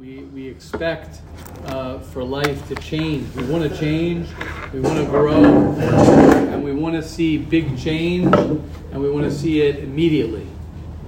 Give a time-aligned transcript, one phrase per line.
[0.00, 1.20] We, we expect
[1.66, 3.34] uh, for life to change.
[3.34, 4.30] We want to change,
[4.72, 9.30] we want to grow, and we want to see big change, and we want to
[9.30, 10.46] see it immediately.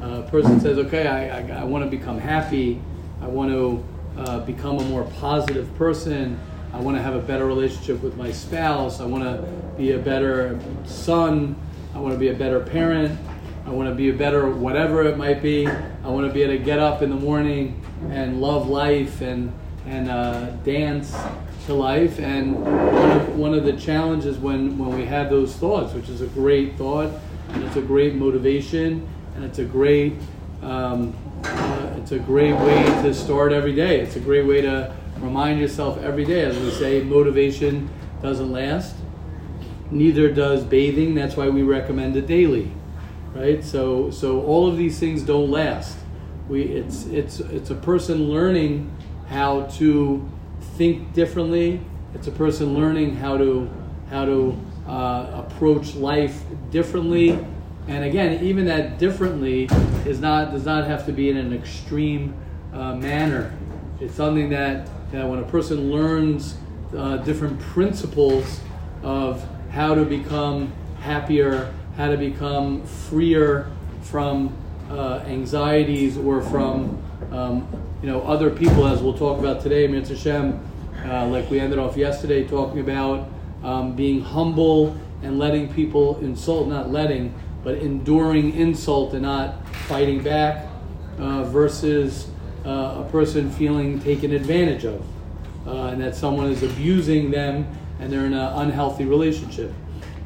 [0.02, 2.82] Uh, a person says, okay, I, I, I want to become happy,
[3.22, 3.82] I want to
[4.18, 6.38] uh, become a more positive person,
[6.74, 9.40] I want to have a better relationship with my spouse, I want to
[9.78, 11.56] be a better son,
[11.94, 13.18] I want to be a better parent,
[13.64, 15.68] I want to be a better whatever it might be.
[15.68, 17.80] I want to be able to get up in the morning
[18.10, 19.52] and love life and
[19.86, 21.16] and uh, dance
[21.66, 22.18] to life.
[22.18, 26.22] And one of, one of the challenges when when we have those thoughts, which is
[26.22, 27.12] a great thought
[27.50, 30.14] and it's a great motivation and it's a great
[30.62, 34.00] um, uh, it's a great way to start every day.
[34.00, 36.40] It's a great way to remind yourself every day.
[36.40, 37.88] As we say, motivation
[38.22, 38.96] doesn't last.
[39.92, 41.14] Neither does bathing.
[41.14, 42.72] That's why we recommend it daily
[43.34, 43.64] right?
[43.64, 45.98] So so all of these things don't last.
[46.48, 48.90] We it's it's it's a person learning
[49.28, 50.28] how to
[50.76, 51.80] think differently.
[52.14, 53.70] It's a person learning how to
[54.10, 57.38] how to uh, approach life differently.
[57.88, 59.68] And again, even that differently
[60.06, 62.34] is not does not have to be in an extreme
[62.72, 63.54] uh, manner.
[64.00, 66.56] It's something that, that when a person learns
[66.96, 68.60] uh, different principles
[69.02, 73.70] of how to become happier how to become freer
[74.02, 74.56] from
[74.90, 77.66] uh, anxieties or from um,
[78.02, 80.60] you know other people, as we'll talk about today, Mitzvah Hashem,
[81.06, 83.28] uh, like we ended off yesterday talking about
[83.62, 90.22] um, being humble and letting people insult, not letting, but enduring insult and not fighting
[90.22, 90.66] back,
[91.18, 92.28] uh, versus
[92.64, 95.04] uh, a person feeling taken advantage of,
[95.66, 97.66] uh, and that someone is abusing them
[98.00, 99.72] and they're in an unhealthy relationship.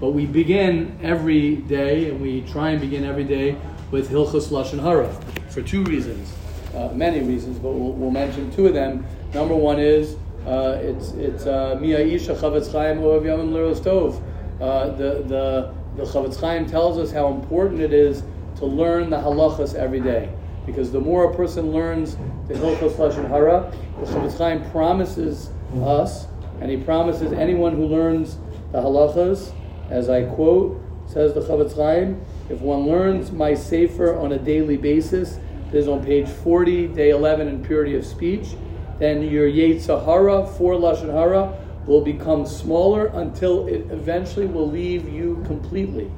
[0.01, 3.57] But we begin every day, and we try and begin every day
[3.91, 5.11] with Hilchos Lashon Hara
[5.49, 6.35] for two reasons,
[6.75, 9.07] uh, many reasons, but we'll, we'll, mention two of them.
[9.33, 14.21] Number one is uh, it's it's uh, Mia Isha Chavetz Chaim Oav Yamim Leros Tov.
[14.61, 18.23] Uh, the the the Chavetz Chaim tells us how important it is
[18.57, 20.31] to learn the halachas every day,
[20.67, 22.17] because the more a person learns
[22.49, 25.49] the Hilchos Lashon Hara, the Chavetz Chaim promises
[25.83, 26.27] us,
[26.61, 28.37] and he promises anyone who learns
[28.73, 29.53] the halachas
[29.91, 34.77] as I quote, says the Chavetz Chaim, if one learns my Sefer on a daily
[34.77, 35.39] basis,
[35.71, 38.57] this is on page 40, day 11 in purity of speech,
[38.99, 45.09] then your Yetzer Hara for Lashon Hara will become smaller until it eventually will leave
[45.09, 46.11] you completely.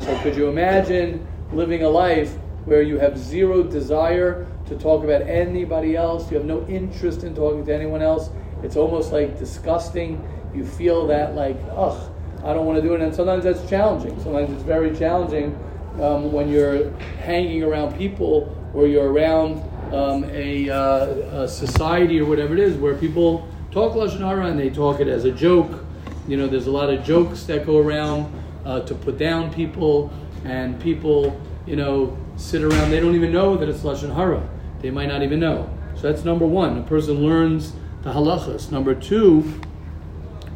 [0.00, 5.22] So could you imagine living a life where you have zero desire to talk about
[5.22, 8.30] anybody else, you have no interest in talking to anyone else,
[8.62, 10.22] it's almost like disgusting.
[10.54, 12.09] You feel that like, ugh,
[12.44, 13.00] I don't want to do it.
[13.00, 14.18] And sometimes that's challenging.
[14.22, 15.58] Sometimes it's very challenging
[16.00, 16.90] um, when you're
[17.22, 19.62] hanging around people or you're around
[19.92, 24.58] um, a, uh, a, society or whatever it is where people talk lashon hara and
[24.58, 25.84] they talk it as a joke.
[26.28, 28.32] You know, there's a lot of jokes that go around
[28.64, 30.12] uh, to put down people,
[30.44, 32.90] and people, you know, sit around.
[32.90, 34.48] They don't even know that it's lashon hara.
[34.80, 35.68] They might not even know.
[35.96, 36.78] So that's number one.
[36.78, 37.72] A person learns
[38.02, 38.70] the halachas.
[38.70, 39.60] Number two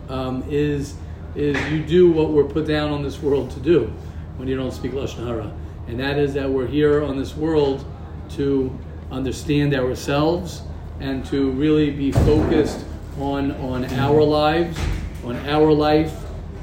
[0.08, 0.94] um, is
[1.34, 3.92] is you do what we're put down on this world to do
[4.36, 5.52] when you don't speak Lashon Hara.
[5.86, 7.84] And that is that we're here on this world
[8.30, 8.76] to
[9.10, 10.62] understand ourselves
[11.00, 12.84] and to really be focused
[13.18, 14.78] on, on our lives,
[15.24, 16.14] on our life,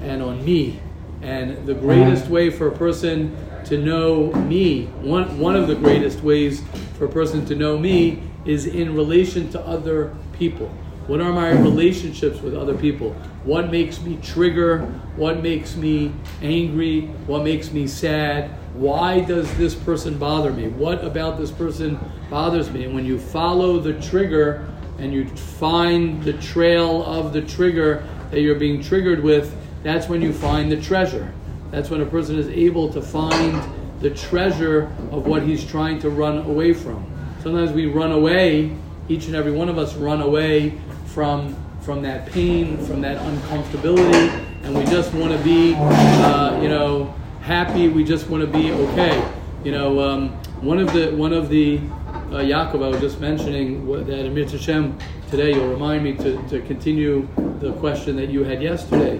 [0.01, 0.79] and on me.
[1.21, 6.21] And the greatest way for a person to know me, one, one of the greatest
[6.21, 6.63] ways
[6.97, 10.67] for a person to know me is in relation to other people.
[11.07, 13.15] What are my relationships with other people?
[13.43, 14.81] What makes me trigger?
[15.15, 16.13] What makes me
[16.43, 17.07] angry?
[17.25, 18.51] What makes me sad?
[18.75, 20.67] Why does this person bother me?
[20.67, 21.99] What about this person
[22.29, 22.85] bothers me?
[22.85, 24.67] And when you follow the trigger
[24.99, 30.21] and you find the trail of the trigger that you're being triggered with, that's when
[30.21, 31.33] you find the treasure.
[31.71, 33.59] That's when a person is able to find
[34.01, 37.05] the treasure of what he's trying to run away from.
[37.41, 38.75] Sometimes we run away,
[39.09, 44.29] each and every one of us run away from from that pain, from that uncomfortability,
[44.63, 47.87] and we just want to be, uh, you know, happy.
[47.87, 49.27] We just want to be okay.
[49.63, 50.29] You know, um,
[50.61, 54.97] one of the one of the uh, Yaakov I was just mentioning that Amir Hashem
[55.29, 55.53] today.
[55.53, 57.27] You'll remind me to, to continue
[57.59, 59.17] the question that you had yesterday.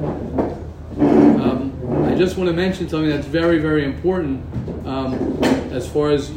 [1.00, 4.46] Um, I just want to mention something that's very very important
[4.86, 6.32] um, as far as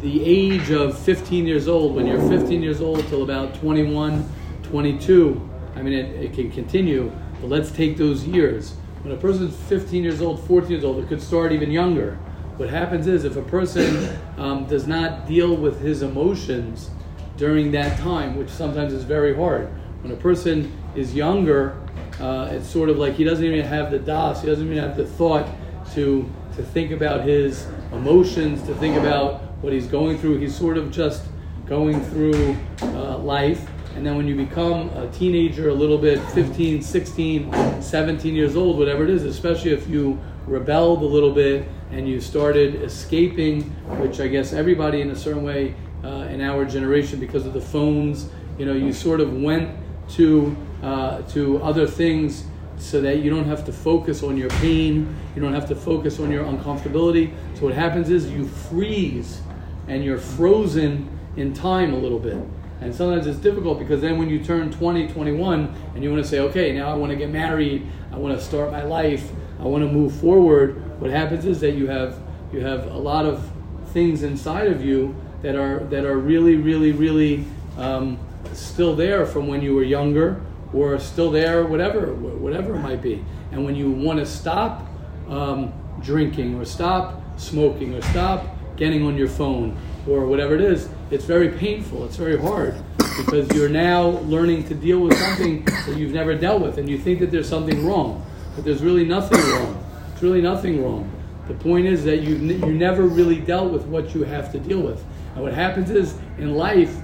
[0.00, 1.94] the age of 15 years old.
[1.94, 4.26] When you're 15 years old till about 21
[4.62, 8.74] 22, I mean, it, it can continue, but let's take those years.
[9.02, 12.14] When a person's 15 years old, 14 years old, it could start even younger.
[12.56, 16.90] What happens is if a person um, does not deal with his emotions
[17.36, 19.68] during that time, which sometimes is very hard.
[20.02, 21.80] When a person is younger,
[22.20, 24.96] uh, it's sort of like he doesn't even have the das, he doesn't even have
[24.96, 25.48] the thought
[25.94, 30.38] to to think about his emotions, to think about what he's going through.
[30.38, 31.24] He's sort of just
[31.66, 33.64] going through uh, life.
[33.98, 38.78] And then when you become a teenager, a little bit 15, 16, 17 years old,
[38.78, 43.62] whatever it is, especially if you rebelled a little bit and you started escaping,
[43.98, 45.74] which I guess everybody in a certain way
[46.04, 49.76] uh, in our generation, because of the phones, you know, you sort of went
[50.10, 52.44] to uh, to other things
[52.76, 56.20] so that you don't have to focus on your pain, you don't have to focus
[56.20, 57.34] on your uncomfortability.
[57.54, 59.40] So what happens is you freeze
[59.88, 62.38] and you're frozen in time a little bit.
[62.80, 66.28] And sometimes it's difficult because then when you turn 20, 21, and you want to
[66.28, 69.64] say, okay, now I want to get married, I want to start my life, I
[69.64, 72.18] want to move forward, what happens is that you have
[72.52, 73.48] you have a lot of
[73.92, 77.44] things inside of you that are that are really, really, really
[77.76, 78.18] um,
[78.52, 80.40] still there from when you were younger
[80.72, 83.24] or still there, whatever, whatever it might be.
[83.52, 84.86] And when you want to stop
[85.28, 88.44] um, drinking or stop smoking or stop
[88.76, 89.76] getting on your phone
[90.06, 92.04] or whatever it is, it's very painful.
[92.04, 92.74] It's very hard
[93.16, 96.98] because you're now learning to deal with something that you've never dealt with, and you
[96.98, 98.24] think that there's something wrong,
[98.54, 99.84] but there's really nothing wrong.
[100.12, 101.10] It's really nothing wrong.
[101.48, 104.80] The point is that you you never really dealt with what you have to deal
[104.80, 106.94] with, and what happens is in life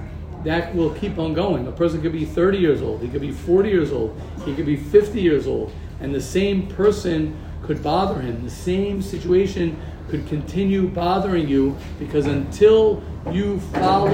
[0.43, 1.67] that will keep on going.
[1.67, 4.67] A person could be 30 years old, he could be 40 years old, he could
[4.67, 8.43] be 50 years old, and the same person could bother him.
[8.43, 9.75] The same situation
[10.09, 13.01] could continue bothering you because until
[13.31, 14.11] you follow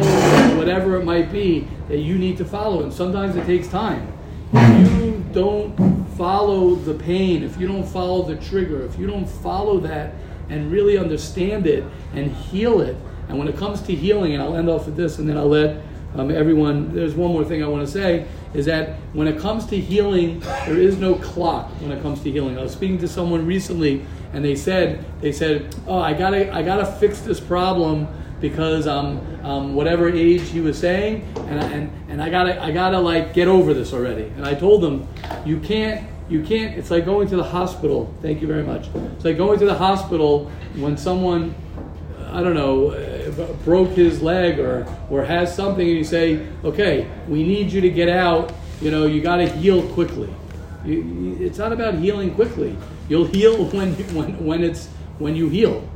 [0.57, 4.11] whatever it might be that you need to follow, and sometimes it takes time.
[4.53, 9.27] If you don't follow the pain, if you don't follow the trigger, if you don't
[9.27, 10.13] follow that
[10.49, 12.95] and really understand it and heal it,
[13.29, 15.47] and when it comes to healing, and I'll end off with this and then I'll
[15.47, 15.81] let
[16.15, 19.65] um, everyone, there's one more thing I want to say is that when it comes
[19.67, 22.57] to healing, there is no clock when it comes to healing.
[22.57, 26.61] I was speaking to someone recently, and they said, they said, oh, I gotta, I
[26.61, 28.09] gotta fix this problem
[28.41, 32.99] because um, um, whatever age he was saying, and, and, and I gotta, I gotta
[32.99, 34.23] like get over this already.
[34.23, 35.07] And I told him,
[35.45, 36.77] you can't, you can't.
[36.77, 38.13] It's like going to the hospital.
[38.21, 38.89] Thank you very much.
[39.15, 41.55] It's like going to the hospital when someone,
[42.31, 42.91] I don't know
[43.63, 47.89] broke his leg or, or has something and you say, okay, we need you to
[47.89, 50.33] get out, you know, you got to heal quickly.
[50.85, 52.75] You, it's not about healing quickly.
[53.07, 54.87] You'll heal when, when, when, it's,
[55.19, 55.87] when you heal.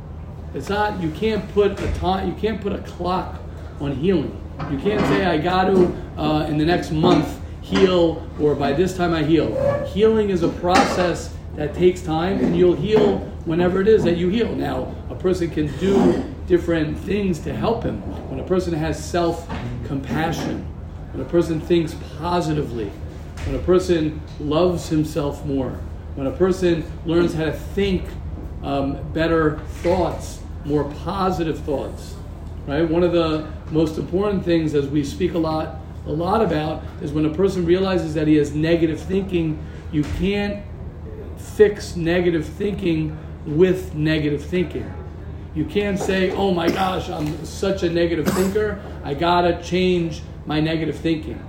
[0.56, 3.38] It's not, you can't put a time, you can't put a clock
[3.78, 4.40] on healing.
[4.70, 8.96] You can't say, I got to, uh, in the next month, heal, or by this
[8.96, 9.84] time I heal.
[9.84, 14.30] Healing is a process that takes time, and you'll heal whenever it is that you
[14.30, 14.50] heal.
[14.56, 18.00] Now, a person can do different things to help him.
[18.30, 19.46] When a person has self
[19.84, 20.66] compassion,
[21.12, 22.90] when a person thinks positively,
[23.44, 25.78] when a person loves himself more,
[26.14, 28.04] when a person learns how to think
[28.62, 30.35] um, better thoughts,
[30.66, 32.14] more positive thoughts,
[32.66, 32.88] right?
[32.88, 35.76] One of the most important things, as we speak a lot,
[36.06, 39.64] a lot about, is when a person realizes that he has negative thinking.
[39.92, 40.64] You can't
[41.36, 43.16] fix negative thinking
[43.46, 44.92] with negative thinking.
[45.54, 48.80] You can't say, oh my gosh, I'm such a negative thinker.
[49.04, 51.42] I gotta change my negative thinking.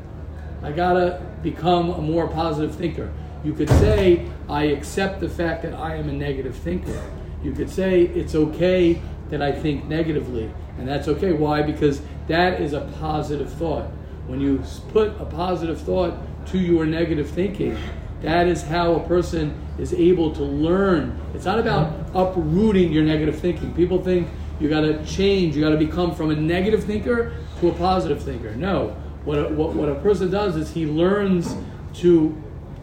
[0.63, 3.11] I gotta become a more positive thinker.
[3.43, 7.01] You could say, I accept the fact that I am a negative thinker.
[7.43, 10.51] You could say, it's okay that I think negatively.
[10.77, 11.33] And that's okay.
[11.33, 11.61] Why?
[11.61, 13.85] Because that is a positive thought.
[14.27, 16.13] When you put a positive thought
[16.47, 17.77] to your negative thinking,
[18.21, 21.19] that is how a person is able to learn.
[21.33, 23.73] It's not about uprooting your negative thinking.
[23.73, 24.27] People think
[24.59, 28.21] you got to change, you got to become from a negative thinker to a positive
[28.21, 28.55] thinker.
[28.55, 28.95] No.
[29.23, 31.55] What a, what, what a person does is he learns
[31.95, 32.35] to,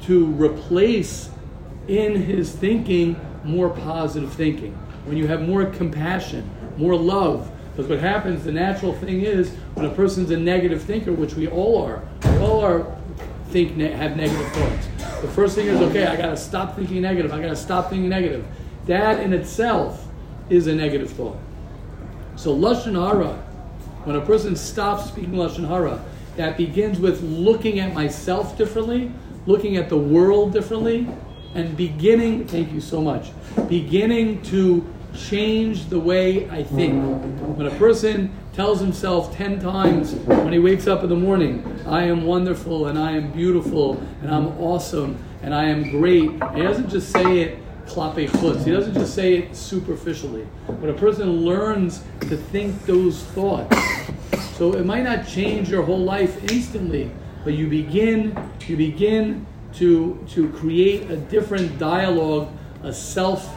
[0.03, 1.31] to replace
[1.89, 4.73] in his thinking more positive thinking.
[5.05, 7.51] When you have more compassion, more love.
[7.71, 11.49] Because what happens, the natural thing is when a person's a negative thinker, which we
[11.49, 12.97] all are, we all are
[13.55, 14.89] think have negative thoughts.
[15.21, 17.33] The first thing is okay, I got to stop thinking negative.
[17.33, 18.45] I got to stop thinking negative.
[18.87, 20.07] That in itself
[20.51, 21.39] is a negative thought.
[22.37, 23.35] So lashon hara,
[24.05, 26.05] when a person stops speaking lashon hara,
[26.37, 29.13] that begins with looking at myself differently,
[29.47, 31.07] looking at the world differently,
[31.55, 32.47] and beginning.
[32.47, 33.31] Thank you so much.
[33.69, 34.85] Beginning to
[35.15, 37.03] change the way I think.
[37.57, 42.05] When a person tells himself 10 times when he wakes up in the morning, I
[42.05, 46.31] am wonderful and I am beautiful and I'm awesome and I am great.
[46.55, 48.65] He doesn't just say it klape chutz.
[48.65, 50.43] He doesn't just say it superficially.
[50.67, 53.77] When a person learns to think those thoughts,
[54.57, 57.11] So it might not change your whole life instantly,
[57.43, 62.49] but you begin you begin to to create a different dialogue,
[62.83, 63.55] a self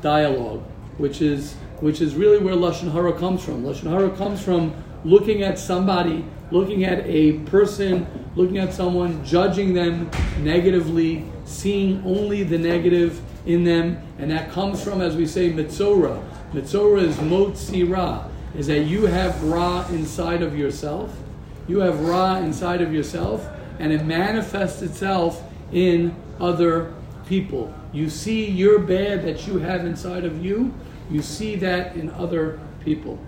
[0.00, 0.62] dialogue,
[0.98, 3.64] which is which is really where lashon hara comes from.
[3.64, 4.74] Lashon hara comes from
[5.04, 12.42] looking at somebody, looking at a person, looking at someone, judging them negatively, seeing only
[12.42, 16.22] the negative in them, and that comes from, as we say, metzora.
[16.52, 18.24] Metzora is motzi ra,
[18.54, 21.16] is that you have ra inside of yourself.
[21.66, 23.48] You have ra inside of yourself,
[23.78, 26.92] and it manifests itself in other
[27.26, 27.72] people.
[27.92, 30.72] You see your bad that you have inside of you,
[31.10, 33.18] you see that in other people.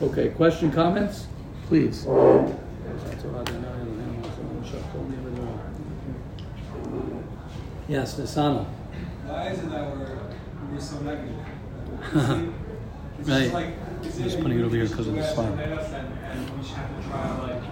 [0.00, 1.26] Okay, question, comments?
[1.68, 2.06] Please.
[7.88, 8.64] Yes, Nisano.
[9.26, 10.18] Why is it that we're,
[10.72, 12.48] we're so negative?
[13.20, 13.42] It's Right.
[13.42, 13.66] just like,
[14.02, 15.56] is I'm just putting it over here because of the we sun.
[15.60, 17.62] estimate us And, and we should have to try to like.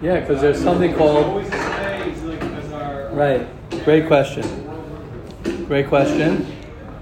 [0.00, 1.24] Yeah, because there's something called.
[1.26, 3.00] Always this way, it's like because our.
[3.12, 3.46] Right.
[3.84, 4.42] Great question.
[5.66, 6.46] Great question.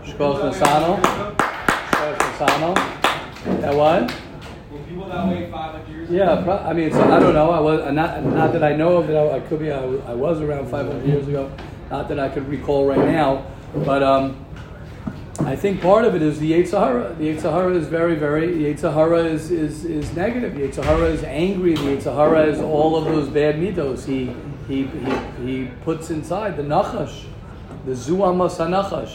[0.04, 1.00] Shkos Nisano.
[1.00, 2.74] Shkos Nisano.
[3.60, 4.12] That what?
[4.72, 6.18] Were people that way 500 years ago?
[6.18, 7.52] Yeah, pro- I mean, so I don't know.
[7.52, 9.06] I was not not that I know of.
[9.06, 9.70] That I, I could be.
[9.70, 11.48] I, I was around 500 years ago.
[11.92, 14.44] Not that I could recall right now, but um,
[15.40, 17.14] I think part of it is the Yetzer Hara.
[17.14, 18.52] The Yetzer Hara is very, very.
[18.52, 20.54] The Yetzer Hara is, is is negative.
[20.56, 21.74] The Yetzer Hara is angry.
[21.74, 24.06] The Yetzer Hara is all of those bad middos.
[24.06, 24.34] He
[24.70, 25.12] he he
[25.46, 27.24] he puts inside the nachash,
[27.86, 29.14] the zuhamas hanachash.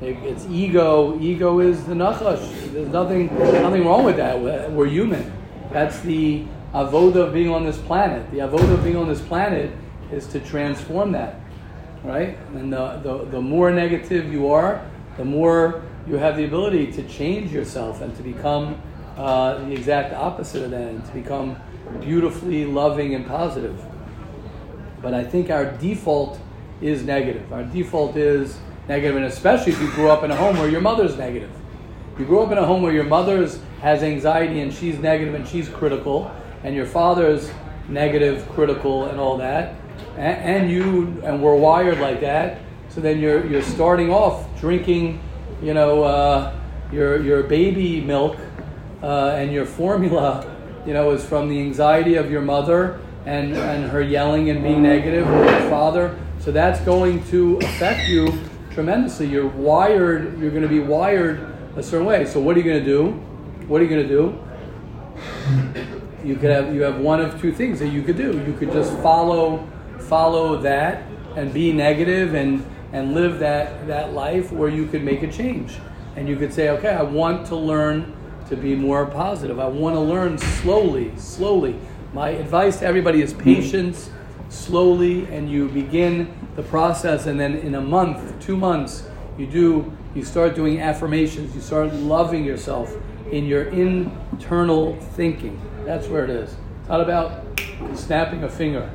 [0.00, 1.18] It- It's ego.
[1.20, 2.44] Ego is the nachash.
[2.72, 3.26] There's nothing
[3.66, 4.34] nothing wrong with that.
[4.40, 5.24] We're we're human.
[5.72, 8.22] That's the avoda of being on this planet.
[8.30, 9.70] The avoda of being on this planet
[10.12, 11.32] is to transform that,
[12.04, 12.36] right?
[12.54, 14.80] And the, the, the more negative you are,
[15.18, 18.80] the more you have the ability to change yourself and to become
[19.18, 21.56] uh, the exact opposite of that and to become
[22.00, 23.76] beautifully loving and positive.
[25.00, 26.40] But I think our default
[26.80, 27.52] is negative.
[27.52, 30.80] Our default is negative, and especially if you grew up in a home where your
[30.80, 31.50] mother's negative.
[32.18, 35.46] You grew up in a home where your mother's has anxiety and she's negative and
[35.46, 37.50] she's critical, and your father's
[37.88, 39.74] negative, critical, and all that,
[40.16, 42.60] and, and you and we're wired like that.
[42.88, 45.20] So then you're you're starting off drinking,
[45.62, 46.56] you know, uh,
[46.90, 48.36] your your baby milk
[49.02, 53.90] uh, and your formula, you know, is from the anxiety of your mother and, and
[53.90, 56.18] her yelling and being negative, with your father.
[56.38, 58.32] So that's going to affect you
[58.70, 59.26] tremendously.
[59.26, 62.24] You're wired, you're going to be wired a certain way.
[62.24, 63.10] So what are you going to do?
[63.68, 64.38] What are you going to do?
[66.24, 68.42] You could have you have one of two things that you could do.
[68.46, 69.68] You could just follow
[69.98, 71.04] follow that
[71.36, 75.76] and be negative and and live that that life, or you could make a change
[76.16, 78.16] and you could say, okay, I want to learn
[78.48, 79.60] to be more positive.
[79.60, 81.78] I want to learn slowly, slowly.
[82.12, 84.10] My advice to everybody is patience,
[84.48, 89.92] slowly, and you begin the process, and then in a month, two months, you do
[90.14, 91.54] you start doing affirmations.
[91.54, 92.92] You start loving yourself
[93.30, 95.60] in your internal thinking.
[95.84, 96.56] That's where it is.
[96.80, 97.44] It's not about
[97.94, 98.90] snapping a finger.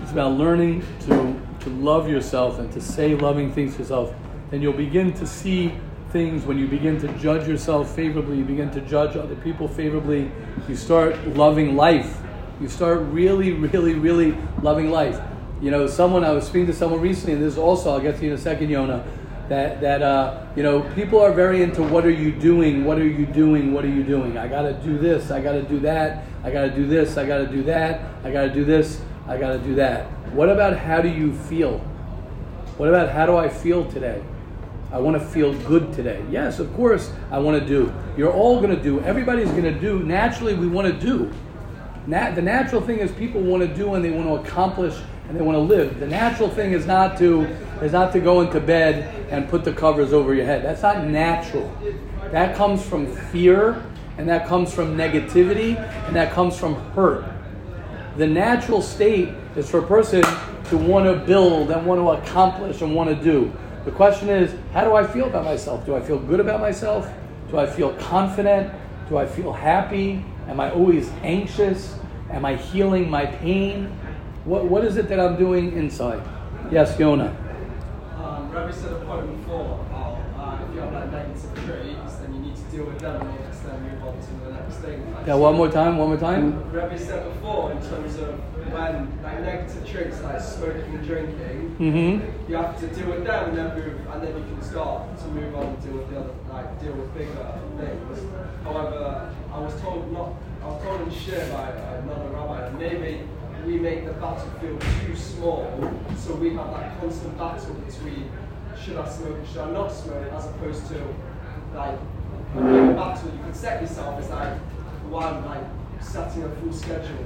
[0.00, 4.14] It's about learning to, to love yourself and to say loving things to yourself.
[4.50, 5.74] Then you'll begin to see
[6.10, 10.30] things when you begin to judge yourself favorably, you begin to judge other people favorably,
[10.68, 12.19] you start loving life.
[12.60, 15.18] You start really, really, really loving life.
[15.62, 18.16] You know, someone, I was speaking to someone recently, and this is also, I'll get
[18.16, 19.04] to you in a second, Yona,
[19.48, 23.06] that, that uh, you know, people are very into what are you doing, what are
[23.06, 24.36] you doing, what are you doing?
[24.38, 27.62] I gotta do this, I gotta do that, I gotta do this, I gotta do
[27.64, 30.06] that, I gotta do this, I gotta do that.
[30.32, 31.78] What about how do you feel?
[32.76, 34.22] What about how do I feel today?
[34.92, 36.24] I want to feel good today.
[36.30, 37.92] Yes, of course, I want to do.
[38.16, 39.00] You're all going to do.
[39.02, 40.00] Everybody's going to do.
[40.00, 41.30] Naturally, we want to do.
[42.06, 44.94] The natural thing is people want to do and they want to accomplish
[45.28, 46.00] and they want to live.
[46.00, 47.42] The natural thing is not to
[47.82, 50.64] is not to go into bed and put the covers over your head.
[50.64, 51.72] That's not natural.
[52.32, 53.84] That comes from fear
[54.18, 55.76] and that comes from negativity
[56.06, 57.24] and that comes from hurt.
[58.16, 60.22] The natural state is for a person
[60.64, 63.52] to want to build and want to accomplish and want to do.
[63.84, 65.86] The question is, how do I feel about myself?
[65.86, 67.10] Do I feel good about myself?
[67.50, 68.72] Do I feel confident?
[69.08, 70.24] Do I feel happy?
[70.50, 71.96] Am I always anxious?
[72.30, 73.86] Am I healing my pain?
[74.44, 76.20] What, what is it that I'm doing inside?
[76.72, 77.28] Yes, Yona.
[78.18, 82.34] Um, Rabbi said a point before about uh, if you have like negative traits, then
[82.34, 85.09] you need to deal with them next, then move on to the next thing.
[85.26, 86.70] Yeah, one more time, one more time.
[86.72, 88.38] Rabbi said before in terms of
[88.72, 92.50] when like negative traits like smoking and drinking, Mm-hmm.
[92.50, 95.26] you have to deal with them and then move, and then you can start to
[95.28, 98.20] move on and deal with the other, like deal with bigger things.
[98.64, 103.22] However, I was told not I was told in share by another rabbi, and maybe
[103.66, 105.64] we make the battlefield too small,
[106.18, 108.30] so we have that constant battle between
[108.78, 111.00] should I smoke and should I not smoke, as opposed to
[111.74, 111.98] like
[112.56, 112.60] a
[112.94, 114.58] battle you can set yourself is like
[115.10, 115.64] one like
[116.00, 117.24] setting a full schedule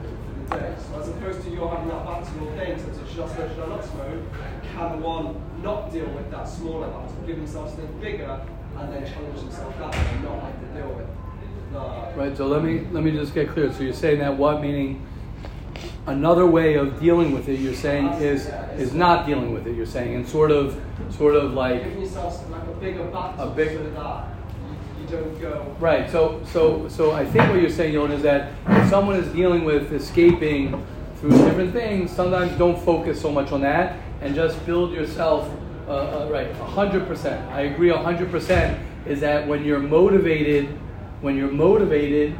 [0.48, 0.74] for the day.
[0.90, 3.34] So as opposed to you having that battle all day in terms of should I
[3.34, 4.22] smoke, should I not smoke,
[4.74, 8.40] can one not deal with that smaller battle, give themselves something bigger,
[8.78, 11.06] and then challenge themselves that and not have to deal with
[11.72, 11.78] the
[12.16, 12.36] Right.
[12.36, 13.72] So let me let me just get clear.
[13.72, 15.06] So you're saying that what meaning?
[16.06, 18.46] Another way of dealing with it, you're saying, ah, is
[18.78, 19.74] is not dealing with it.
[19.74, 20.78] You're saying, and sort of,
[21.10, 24.33] sort of like giving yourself like a bigger battle A big- so that you, you
[25.16, 26.10] don't go Right.
[26.10, 29.64] So, so, so I think what you're saying, Yon, is that if someone is dealing
[29.64, 30.84] with escaping
[31.16, 35.50] through different things, sometimes don't focus so much on that and just build yourself.
[35.86, 37.46] Uh, uh, right, hundred percent.
[37.52, 37.90] I agree.
[37.90, 40.66] hundred percent is that when you're motivated,
[41.20, 42.34] when you're motivated,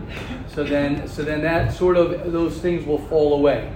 [0.48, 3.70] so then, so then that sort of those things will fall away.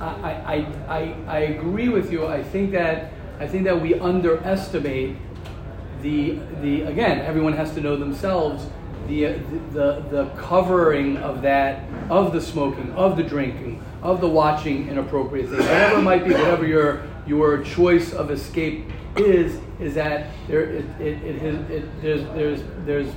[0.00, 2.26] I, I, I, I agree with you.
[2.26, 5.16] I think that I think that we underestimate
[6.02, 9.24] the the again everyone has to know themselves uh, the
[9.72, 15.48] the the covering of that of the smoking of the drinking of the watching inappropriate
[15.48, 18.84] things whatever it might be whatever your your choice of escape
[19.16, 23.14] is is that there it it, it, has, it there's there's there's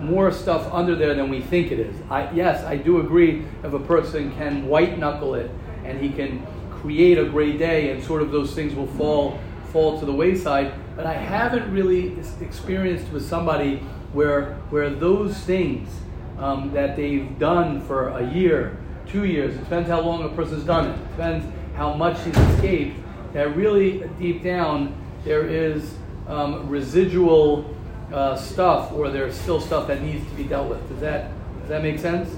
[0.00, 1.96] more stuff under there than we think it is.
[2.10, 5.50] I, yes, I do agree if a person can white knuckle it
[5.84, 9.40] and he can create a great day and sort of those things will fall
[9.72, 10.72] fall to the wayside.
[10.98, 13.76] But I haven't really experienced with somebody
[14.12, 15.88] where where those things
[16.40, 18.76] um, that they've done for a year,
[19.06, 22.36] two years, it depends how long a person's done it, it depends how much he's
[22.36, 22.98] escaped,
[23.32, 25.94] that really deep down there is
[26.26, 27.72] um, residual
[28.12, 30.88] uh, stuff or there's still stuff that needs to be dealt with.
[30.88, 32.28] Does that, does that make sense?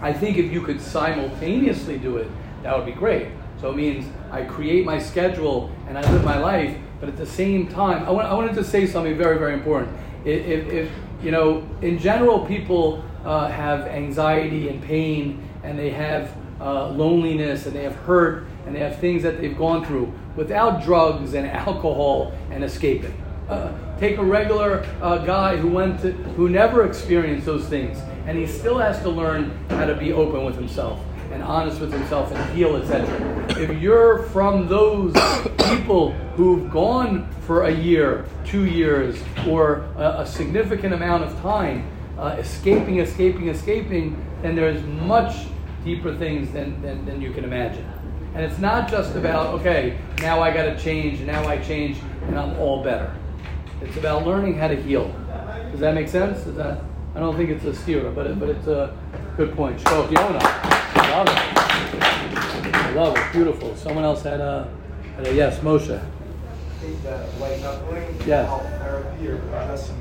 [0.00, 2.28] I think if you could simultaneously do it,
[2.62, 3.28] that would be great.
[3.60, 7.26] So it means I create my schedule and I live my life, but at the
[7.26, 9.92] same time, I, want, I wanted to say something very, very important.
[10.24, 15.90] If, if, if you know, in general, people uh, have anxiety and pain, and they
[15.90, 20.14] have uh, loneliness, and they have hurt, and they have things that they've gone through
[20.36, 23.20] without drugs and alcohol and escaping.
[23.48, 28.38] Uh, take a regular uh, guy who went to, who never experienced those things, and
[28.38, 31.00] he still has to learn how to be open with himself
[31.32, 33.60] and honest with himself and heal, etc.
[33.60, 35.12] If you're from those
[35.70, 41.88] people who've gone for a year, two years, or a, a significant amount of time,
[42.18, 45.46] uh, escaping, escaping, escaping, then there's much
[45.84, 47.88] deeper things than, than, than you can imagine.
[48.34, 52.38] And it's not just about, okay, now I got to change, now I change, and
[52.38, 53.14] I'm all better.
[53.82, 55.08] It's about learning how to heal.
[55.70, 56.46] Does that make sense?
[56.46, 56.82] Is that?
[57.14, 58.96] I don't think it's a stira, but it, but it's a
[59.36, 59.80] good point.
[61.12, 62.74] I love it.
[62.74, 63.32] I love it.
[63.32, 63.76] Beautiful.
[63.76, 64.66] Someone else had a,
[65.16, 65.90] had a yes, Moshe.
[66.00, 68.48] I think that white knuckling, Yes.
[68.48, 69.98] help therapy or addressing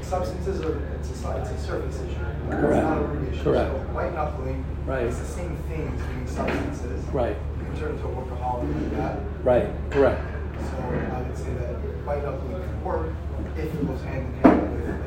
[0.00, 2.14] substances, or it's a, it's a surface issue.
[2.48, 2.76] Correct.
[2.76, 3.42] It's not a root issue.
[3.44, 3.70] Correct.
[3.72, 5.02] So white knuckling Right.
[5.04, 7.04] is the same thing as doing substances.
[7.12, 7.36] Right.
[7.58, 9.18] You can turn into a workaholic like that.
[9.44, 9.68] Right.
[9.90, 10.22] Correct.
[10.70, 11.74] So I would say that
[12.06, 13.12] white knuckling could work
[13.54, 14.57] if it goes hand in hand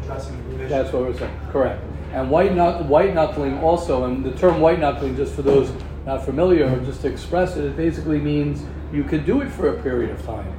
[0.04, 0.66] addressing the.
[0.66, 1.38] That's what we're saying.
[1.52, 1.84] Correct.
[2.14, 5.72] And white, knuck- white knuckling also, and the term white knuckling, just for those
[6.06, 9.70] not familiar, or just to express it, it basically means you could do it for
[9.70, 10.52] a period of time.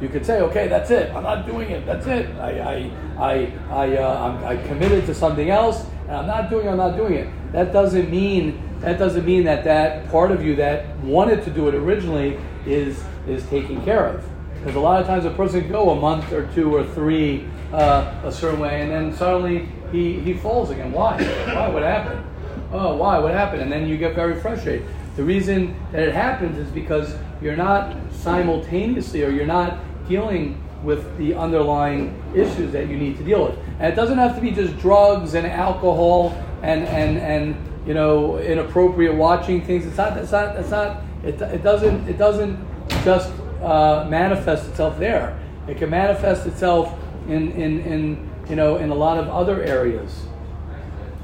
[0.00, 1.12] You could say, okay, that's it.
[1.14, 1.86] I'm not doing it.
[1.86, 2.28] That's it.
[2.36, 6.66] I, I, I, I, uh, I'm, I committed to something else, and I'm not doing.
[6.66, 7.28] it, I'm not doing it.
[7.52, 11.68] That doesn't mean that doesn't mean that that part of you that wanted to do
[11.68, 14.24] it originally is is taken care of.
[14.54, 17.46] Because a lot of times a person can go a month or two or three
[17.72, 20.92] uh, a certain way, and then suddenly he, he falls again.
[20.92, 21.22] Why?
[21.22, 21.68] Why?
[21.68, 22.24] What happened?
[22.72, 23.18] Oh, why?
[23.18, 23.62] What happened?
[23.62, 24.86] And then you get very frustrated.
[25.16, 31.16] The reason that it happens is because you're not simultaneously or you're not dealing with
[31.18, 33.58] the underlying issues that you need to deal with.
[33.78, 36.30] And it doesn't have to be just drugs and alcohol
[36.62, 37.56] and, and, and
[37.86, 39.86] you know, inappropriate watching things.
[39.86, 42.58] It's not, it's not, it's not, it, it doesn't, it doesn't
[43.04, 43.32] just
[43.62, 45.38] uh, manifest itself there.
[45.68, 50.26] It can manifest itself in, in, in, you know, in a lot of other areas.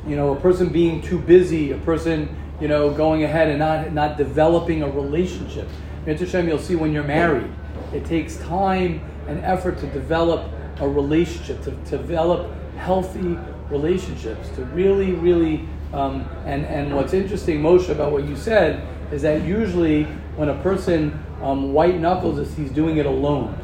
[0.07, 3.93] You know, a person being too busy, a person, you know, going ahead and not,
[3.93, 5.69] not developing a relationship.
[6.07, 7.51] Mitzvah you'll see when you're married,
[7.93, 14.65] it takes time and effort to develop a relationship, to, to develop healthy relationships, to
[14.67, 20.05] really, really, um, and, and what's interesting, Moshe, about what you said, is that usually
[20.37, 23.59] when a person um, white knuckles this, he's doing it alone.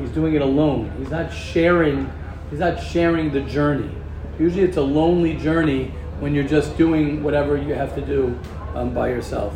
[0.00, 0.90] He's doing it alone.
[0.98, 2.10] He's not sharing.
[2.50, 3.90] He's not sharing the journey.
[4.38, 8.38] Usually, it's a lonely journey when you're just doing whatever you have to do
[8.74, 9.54] um, by yourself.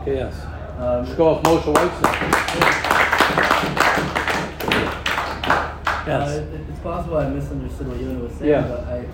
[0.00, 0.34] Okay, yes.
[0.78, 1.74] Um, Moshe.
[1.74, 2.84] Uh,
[6.06, 6.38] Yes.
[6.38, 8.62] it, it's possible I misunderstood what Yona was saying, Yeah.
[8.62, 9.04] but I,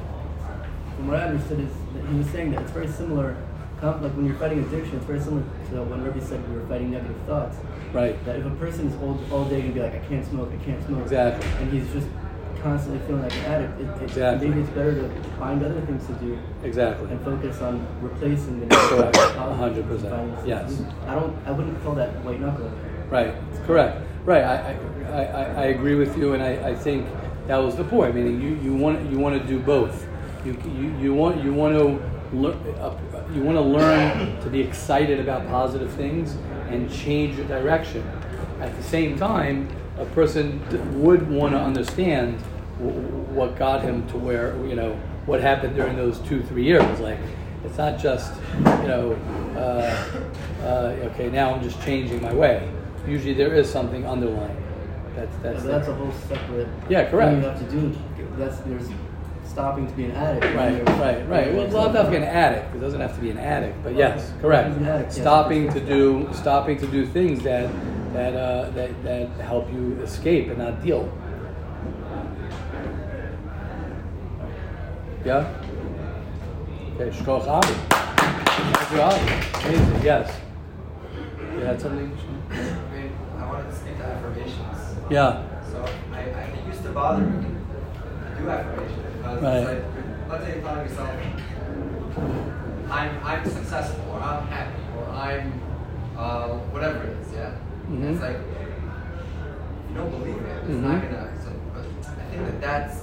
[0.95, 3.37] from what I understood, is that he was saying that it's very similar.
[3.83, 6.93] Like when you're fighting addiction, it's very similar to when Rebbe said we were fighting
[6.93, 7.57] negative thoughts.
[7.95, 8.23] Right.
[8.25, 10.65] That if a person is all, all day gonna be like, I can't smoke, I
[10.65, 11.49] can't smoke, Exactly.
[11.61, 12.09] and he's just
[12.61, 14.49] constantly feeling like an addict, it, it, Exactly.
[14.49, 17.09] maybe it's better to find other things to do Exactly.
[17.11, 19.17] and focus on replacing the Correct.
[19.17, 20.33] hundred percent.
[20.45, 20.83] Yes.
[21.07, 21.37] I don't.
[21.47, 22.73] I wouldn't call that white knuckling.
[23.11, 23.33] Right,
[23.65, 24.03] correct.
[24.25, 24.77] Right, I,
[25.13, 27.07] I, I, I agree with you, and I, I think
[27.47, 28.15] that was the point.
[28.17, 30.05] Meaning, you, you want you want to do both.
[30.45, 32.57] You, you, you want you want to learn
[33.33, 36.37] you want to learn to be excited about positive things
[36.69, 38.03] and change your direction.
[38.61, 40.61] At the same time, a person
[41.03, 42.41] would want to understand
[42.79, 44.95] what got him to where you know
[45.27, 47.01] what happened during those two three years.
[47.01, 47.19] Like
[47.65, 49.13] it's not just you know
[49.57, 50.23] uh,
[50.63, 52.71] uh, okay now I'm just changing my way.
[53.07, 54.61] Usually there is something underlying.
[55.15, 56.69] That's that's but that's a whole separate.
[56.89, 57.33] Yeah, correct.
[57.33, 57.99] Thing you have to do.
[58.37, 58.89] That's there's
[59.55, 60.45] stopping to be an addict.
[60.47, 61.55] and Right, there's- right, right.
[61.55, 62.75] Well, well, not to be an addict.
[62.75, 64.69] It doesn't have to be an addict, but yes, correct.
[64.69, 65.21] he's an addict, yes.
[65.21, 67.71] Stopping to do, stopping to do things that
[68.15, 71.09] that uh, that that help you escape and not deal.
[75.25, 75.47] Yeah.
[76.97, 77.75] Okay, shkoch Avi.
[77.91, 79.69] Thank you, Avi.
[79.69, 80.03] Amazing.
[80.03, 80.37] Yes.
[81.55, 82.11] You had something?
[82.51, 82.55] I
[82.95, 84.97] mean, I wanted to speak to affirmations.
[85.11, 85.43] Yeah.
[85.71, 89.57] So I, I it used to bother me to do affirmations because Right.
[89.57, 91.11] it's like, let's say you tell yourself,
[92.91, 95.53] I'm I'm successful or I'm happy or I'm
[96.17, 97.51] uh, whatever it is, yeah.
[97.91, 98.13] Mhm.
[98.13, 100.83] It's like if you don't believe it, it's Mhm.
[100.83, 101.29] not gonna.
[101.43, 103.01] So, but I think that that's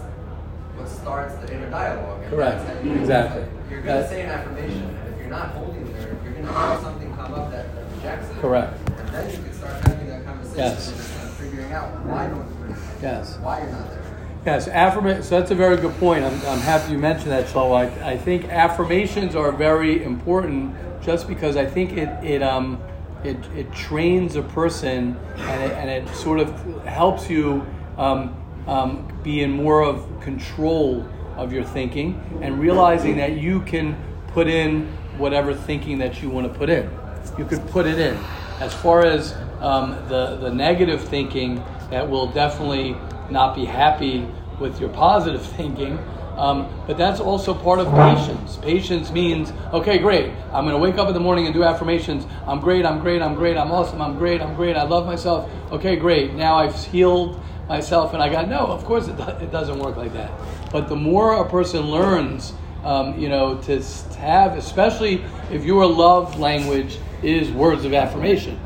[0.78, 2.22] what starts the inner dialogue.
[2.30, 2.66] Correct.
[2.68, 3.42] that's you- Exactly.
[3.42, 6.54] like, you're gonna That- say an affirmation, and if you're not holding there, you're gonna
[6.58, 8.42] have something come up that, that rejects it.
[8.42, 8.74] Correct.
[9.00, 10.88] And then you can start having that conversation Yes.
[11.22, 13.38] and figuring out why don't you Yes.
[13.42, 14.01] why you're not there.
[14.44, 16.24] Yes, affirma- so that's a very good point.
[16.24, 17.76] I'm, I'm happy you mentioned that, Shlomo.
[17.76, 22.82] I, I think affirmations are very important just because I think it, it, um,
[23.24, 27.64] it, it trains a person and it, and it sort of helps you
[28.00, 33.96] um, um, be in more of control of your thinking and realizing that you can
[34.30, 34.88] put in
[35.20, 36.90] whatever thinking that you want to put in.
[37.38, 38.18] You could put it in.
[38.60, 42.96] As far as um, the, the negative thinking that will definitely
[43.32, 44.28] not be happy
[44.60, 46.00] with your positive thinking.
[46.38, 48.58] Um, but that's also part of patience.
[48.58, 50.32] Patience means, okay, great.
[50.54, 52.26] I'm going to wake up in the morning and do affirmations.
[52.48, 55.50] I'm great, I'm great, I'm great, I'm awesome, I'm great, I'm great, I love myself.
[55.72, 56.34] Okay, great.
[56.34, 59.98] Now I've healed myself and I got, no, of course it, do- it doesn't work
[59.98, 60.32] like that.
[60.72, 63.82] But the more a person learns, um, you know, to
[64.18, 68.60] have, especially if your love language is words of affirmation.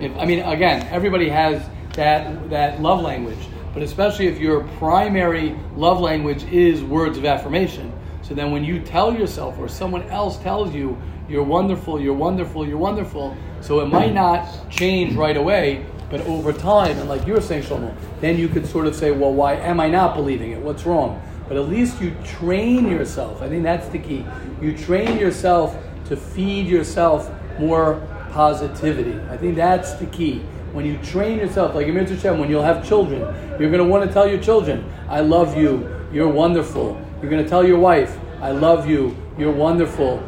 [0.00, 3.38] If, I mean, again, everybody has that, that love language,
[3.74, 7.92] but especially if your primary love language is words of affirmation.
[8.22, 12.66] So then when you tell yourself or someone else tells you, you're wonderful, you're wonderful,
[12.66, 17.34] you're wonderful, so it might not change right away, but over time, and like you
[17.34, 20.52] were saying, Shlomo, then you could sort of say, well, why am I not believing
[20.52, 20.60] it?
[20.60, 21.22] What's wrong?
[21.48, 23.42] But at least you train yourself.
[23.42, 24.24] I think that's the key.
[24.60, 25.76] You train yourself
[26.06, 29.18] to feed yourself more positivity.
[29.30, 30.42] I think that's the key.
[30.78, 33.18] When you train yourself, like Emir Hashem, when you'll have children,
[33.58, 37.04] you're going to want to tell your children, I love you, you're wonderful.
[37.20, 40.22] You're going to tell your wife, I love you, you're wonderful.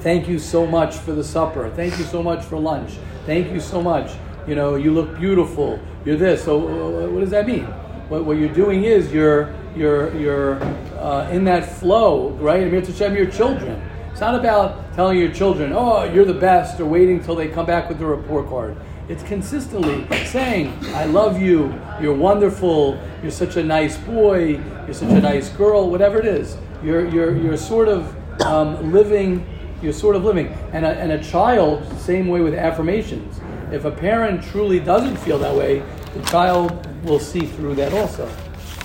[0.00, 1.70] Thank you so much for the supper.
[1.70, 2.98] Thank you so much for lunch.
[3.26, 4.10] Thank you so much.
[4.44, 5.78] You know, you look beautiful.
[6.04, 6.42] You're this.
[6.42, 7.66] So, uh, what does that mean?
[8.08, 10.60] What, what you're doing is you're you're you're
[10.98, 12.64] uh, in that flow, right?
[12.64, 13.80] Amir Hashem, your children.
[14.10, 17.66] It's not about telling your children, "Oh, you're the best," or waiting till they come
[17.66, 18.76] back with the report card.
[19.10, 21.74] It's consistently saying, "I love you.
[22.00, 22.96] You're wonderful.
[23.22, 24.60] You're such a nice boy.
[24.86, 25.90] You're such a nice girl.
[25.90, 29.44] Whatever it is, you're you're you're sort of um, living
[29.82, 30.48] you're sort of living.
[30.72, 33.40] And a, and a child, same way with affirmations.
[33.72, 35.82] If a parent truly doesn't feel that way,
[36.14, 38.30] the child will see through that also.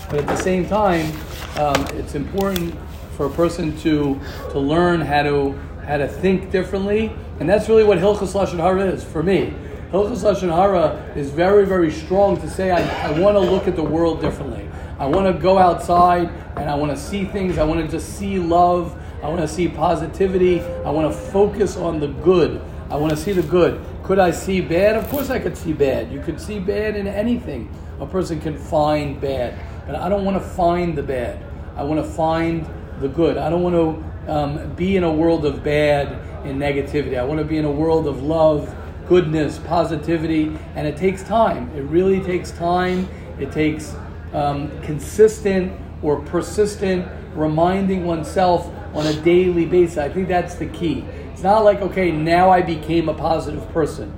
[0.09, 1.11] But at the same time,
[1.57, 2.75] um, it's important
[3.17, 4.19] for a person to
[4.51, 5.51] to learn how to
[5.85, 9.53] how to think differently, and that's really what Hilchas Lashon Hara is for me.
[9.95, 13.77] Hilchas Lashon Hara is very very strong to say I, I want to look at
[13.77, 14.67] the world differently.
[14.99, 17.57] I want to go outside and I want to see things.
[17.57, 19.01] I want to just see love.
[19.23, 20.59] I want to see positivity.
[20.59, 22.61] I want to focus on the good.
[22.89, 23.81] I want to see the good.
[24.03, 24.97] Could I see bad?
[24.97, 26.11] Of course I could see bad.
[26.11, 27.73] You could see bad in anything.
[28.01, 29.57] A person can find bad.
[29.87, 31.41] But I don't want to find the bad.
[31.77, 32.67] I want to find
[32.99, 33.37] the good.
[33.37, 36.07] I don't want to um, be in a world of bad
[36.45, 37.17] and negativity.
[37.17, 38.74] I want to be in a world of love,
[39.07, 41.69] goodness, positivity, and it takes time.
[41.75, 43.07] It really takes time.
[43.39, 43.95] It takes
[44.33, 49.97] um, consistent or persistent reminding oneself on a daily basis.
[49.97, 51.05] I think that's the key.
[51.33, 54.13] It's not like, okay, now I became a positive person.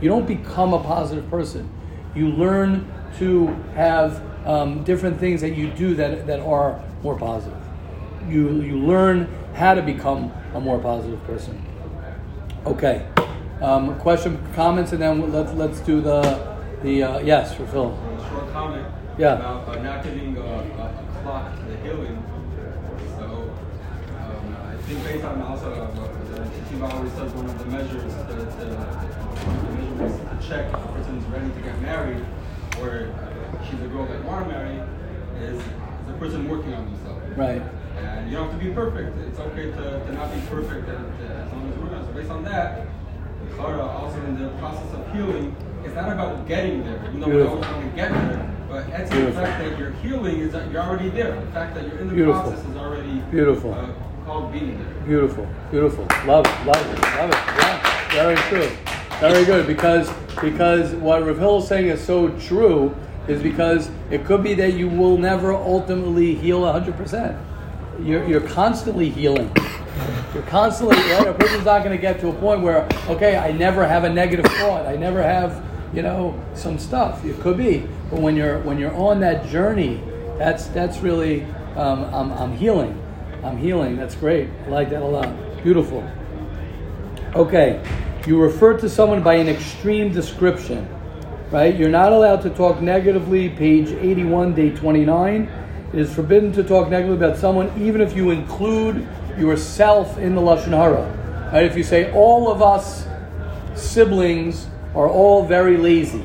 [0.00, 1.70] You don't become a positive person.
[2.14, 7.58] You learn to have um, different things that you do that, that are more positive.
[8.28, 11.64] You, you learn how to become a more positive person.
[12.66, 13.06] Okay.
[13.60, 16.20] Um, question, comments, and then let's let's do the
[16.82, 17.88] the uh, yes for Phil.
[17.88, 18.86] A short comment
[19.18, 19.34] Yeah.
[19.34, 22.22] about uh, not giving a, a, a clock to the healing.
[23.16, 23.50] So
[24.20, 28.12] um, I think based on also uh, the teaching always says one of the measures
[28.12, 32.22] to, to, the measurements to check if a person is ready to get married
[32.80, 33.08] or
[33.64, 34.82] she's a girl that you want to marry
[35.40, 35.64] is, is
[36.06, 37.36] the person working on themselves.
[37.38, 37.62] Right.
[37.96, 39.16] And you don't have to be perfect.
[39.26, 42.04] It's okay to, to not be perfect as, as long as we're not.
[42.04, 42.86] So based on that,
[43.54, 47.48] Clara also in the process of healing, it's not about getting there, though we Beautiful.
[47.54, 48.52] always want to get there.
[48.68, 51.40] But it's the fact that you're healing is that you're already there.
[51.40, 52.42] The fact that you're in the Beautiful.
[52.42, 53.74] process is already Beautiful.
[53.74, 53.88] Uh,
[54.24, 55.04] called being there.
[55.06, 56.04] Beautiful, beautiful.
[56.26, 57.36] Love it, love it, love it.
[57.36, 58.76] Yeah, very true.
[59.20, 59.66] Very good.
[59.66, 62.94] Because because what Rav Hill is saying is so true
[63.28, 67.42] is because it could be that you will never ultimately heal 100%.
[68.04, 69.50] You're, you're constantly healing.
[70.36, 71.28] You're constantly, right?
[71.28, 74.10] A person's not going to get to a point where, okay, I never have a
[74.10, 74.84] negative thought.
[74.84, 77.24] I never have, you know, some stuff.
[77.24, 77.88] It could be.
[78.10, 79.98] But when you're, when you're on that journey,
[80.36, 81.44] that's, that's really,
[81.74, 83.02] um, I'm, I'm healing.
[83.42, 83.96] I'm healing.
[83.96, 84.50] That's great.
[84.66, 85.34] I like that a lot.
[85.62, 86.06] Beautiful.
[87.34, 87.82] Okay.
[88.26, 90.86] You refer to someone by an extreme description,
[91.50, 91.74] right?
[91.74, 95.50] You're not allowed to talk negatively, page 81, day 29.
[95.94, 100.40] It is forbidden to talk negatively about someone, even if you include yourself in the
[100.40, 101.50] Lashon Hara.
[101.52, 101.64] Right?
[101.64, 103.06] If you say, all of us
[103.74, 106.24] siblings are all very lazy,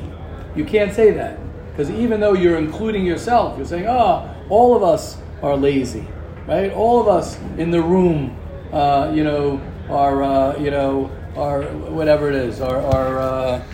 [0.54, 1.38] you can't say that.
[1.70, 6.06] Because even though you're including yourself, you're saying, ah, all of us are lazy,
[6.46, 6.70] right?
[6.72, 8.36] All of us in the room,
[8.72, 13.64] uh, you know, are, uh, you know, are whatever it is, are, are uh,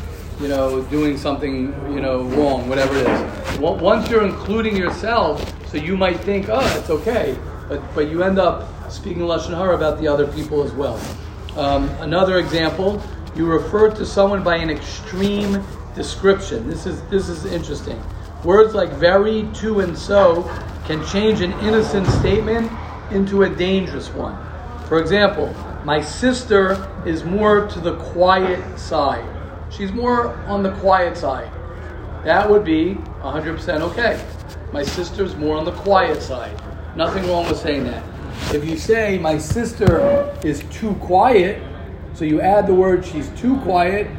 [0.40, 3.58] you know, doing something, you know, wrong, whatever it is.
[3.58, 7.36] Once you're including yourself, so you might think, oh, it's okay,
[7.68, 11.00] but, but you end up speaking Lashon Hara about the other people as well.
[11.56, 13.02] Um, another example,
[13.34, 15.62] you refer to someone by an extreme
[15.94, 16.68] description.
[16.68, 18.02] This is this is interesting.
[18.44, 20.44] Words like very, to, and so
[20.86, 22.70] can change an innocent statement
[23.10, 24.38] into a dangerous one.
[24.86, 29.28] For example, my sister is more to the quiet side.
[29.70, 31.50] She's more on the quiet side.
[32.24, 34.24] That would be 100% okay.
[34.72, 36.60] My sister's more on the quiet side.
[36.96, 38.02] Nothing wrong with saying that.
[38.52, 41.62] If you say my sister is too quiet,
[42.14, 44.10] so you add the word she's too quiet,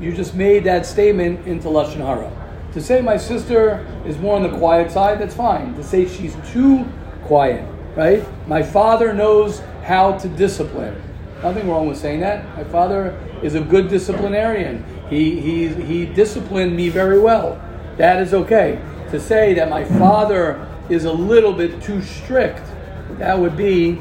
[0.00, 2.32] you just made that statement into Lashon Hara.
[2.72, 5.74] To say my sister is more on the quiet side, that's fine.
[5.74, 6.86] To say she's too
[7.24, 8.24] quiet, right?
[8.48, 11.00] My father knows how to discipline.
[11.42, 12.44] Nothing wrong with saying that.
[12.56, 14.84] My father is a good disciplinarian.
[15.08, 17.60] He, he, he disciplined me very well.
[17.96, 18.80] That is okay.
[19.10, 22.62] To say that my father is a little bit too strict,
[23.18, 24.00] that would be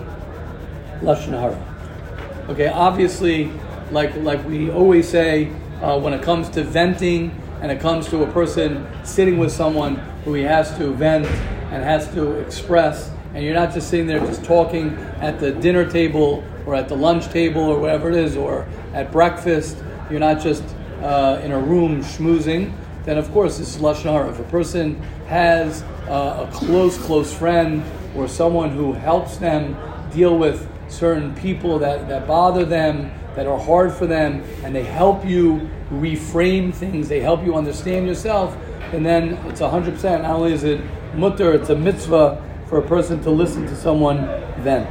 [1.01, 2.47] Lashon Hara.
[2.49, 3.51] Okay, obviously,
[3.91, 5.51] like like we always say,
[5.81, 9.95] uh, when it comes to venting and it comes to a person sitting with someone
[10.23, 11.25] who he has to vent
[11.71, 15.89] and has to express, and you're not just sitting there just talking at the dinner
[15.89, 19.77] table or at the lunch table or whatever it is, or at breakfast.
[20.09, 20.63] You're not just
[21.01, 22.73] uh, in a room schmoozing.
[23.03, 24.29] Then of course this is lashon hara.
[24.29, 24.95] If a person
[25.27, 27.83] has uh, a close close friend
[28.15, 29.77] or someone who helps them
[30.13, 34.83] deal with certain people that, that bother them, that are hard for them, and they
[34.83, 38.57] help you reframe things, they help you understand yourself,
[38.93, 40.21] and then it's 100%.
[40.21, 40.81] Not only is it
[41.13, 44.25] mutar, it's a mitzvah for a person to listen to someone
[44.59, 44.89] vent.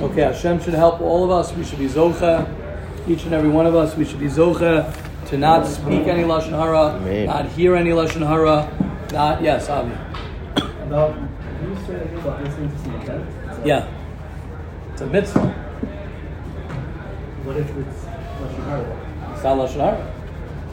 [0.00, 1.52] Okay, Hashem should help all of us.
[1.54, 2.48] We should be zocha,
[3.08, 3.96] each and every one of us.
[3.96, 4.92] We should be zocha
[5.26, 7.26] to not speak any lashon hara, Amen.
[7.26, 8.68] not hear any lashon hara,
[9.12, 9.94] not yes, Avi.
[11.92, 13.66] About, can again about listening to some event?
[13.66, 13.88] Yeah,
[14.92, 15.48] it's a mitzvah.
[17.44, 18.04] What if it's
[18.40, 19.32] Lashon Hara?
[19.34, 20.14] It's not lashon hara.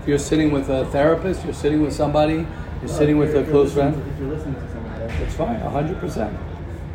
[0.02, 2.46] If you're sitting with a therapist, you're sitting with somebody,
[2.80, 3.96] you're sitting with a close friend.
[3.96, 5.12] to- If you're listening to someone else.
[5.22, 6.38] It's fine, hundred percent.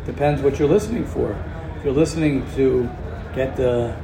[0.07, 1.37] Depends what you're listening for.
[1.79, 2.89] If you're listening to
[3.35, 3.95] get the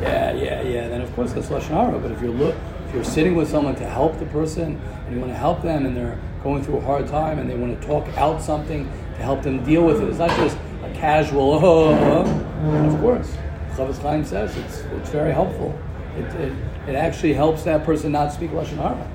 [0.00, 1.98] yeah, yeah, yeah, then of course that's lashon hara.
[1.98, 2.54] But if you're look,
[2.88, 5.84] if you're sitting with someone to help the person and you want to help them
[5.84, 9.24] and they're going through a hard time and they want to talk out something to
[9.24, 12.64] help them deal with it, it's not just a casual, oh, oh, oh.
[12.64, 12.94] Mm.
[12.94, 13.36] of course.
[13.74, 15.78] Chavis Chaim says it's, it's very helpful.
[16.16, 16.52] It, it,
[16.88, 19.10] it actually helps that person not speak Lashon Hara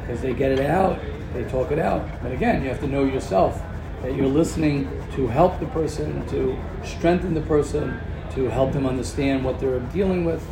[0.00, 0.98] because they get it out,
[1.32, 2.06] they talk it out.
[2.22, 3.62] But again, you have to know yourself
[4.02, 8.00] that you're listening to help the person, to strengthen the person,
[8.34, 10.44] to help them understand what they're dealing with.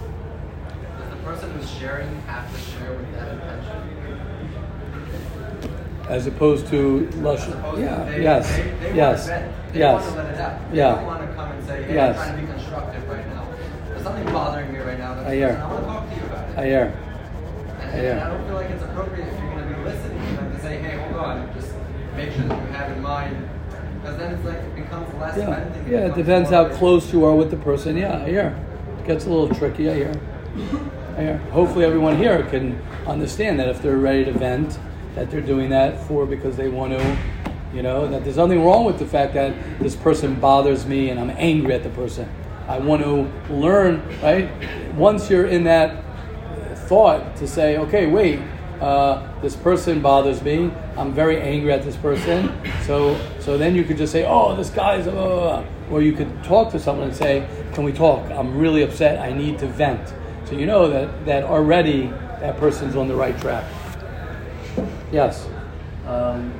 [0.98, 4.01] Does the person who's sharing have to share with that intention?
[6.08, 7.10] As opposed to.
[7.12, 7.48] Suppose
[7.80, 9.26] Yeah, they, yes, they, they yes.
[9.28, 10.02] They yes.
[10.02, 10.70] want to let it out.
[10.70, 10.94] They Yeah.
[10.96, 12.18] don't want to come and say, hey, Yes.
[12.18, 13.46] I'm trying to be constructive right now.
[13.88, 15.14] There's something bothering me right now.
[15.24, 15.62] I hear.
[15.62, 16.58] I want to talk to you about it.
[16.58, 16.94] I hear.
[17.80, 18.10] And, Yeah.
[18.10, 20.52] and I don't feel like it's appropriate if you're going to be listening to them
[20.54, 21.72] to say, hey, hold on, just
[22.16, 23.48] make sure that you have in mind.
[24.02, 25.92] Because then it's like it becomes less Yeah, venting.
[25.92, 26.06] yeah.
[26.06, 27.96] It depends how close you are with the person.
[27.96, 28.58] Yeah, I hear.
[28.98, 29.88] It gets a little tricky.
[29.88, 30.12] I hear.
[31.16, 31.36] I hear.
[31.52, 34.78] Hopefully, everyone here can understand that if they're ready to vent,
[35.14, 37.18] that they're doing that for because they want to.
[37.74, 41.18] You know that there's nothing wrong with the fact that this person bothers me and
[41.18, 42.28] I'm angry at the person.
[42.68, 44.02] I want to learn.
[44.22, 44.50] Right.
[44.94, 46.04] Once you're in that
[46.86, 48.40] thought to say, okay, wait,
[48.82, 50.70] uh, this person bothers me.
[50.96, 52.52] I'm very angry at this person.
[52.82, 56.70] So, so then you could just say, oh, this guy's, uh, or you could talk
[56.72, 58.28] to someone and say, can we talk?
[58.30, 59.18] I'm really upset.
[59.18, 60.12] I need to vent.
[60.44, 62.08] So you know that that already
[62.40, 63.64] that person's on the right track.
[65.12, 65.46] Yes.
[66.06, 66.52] Um,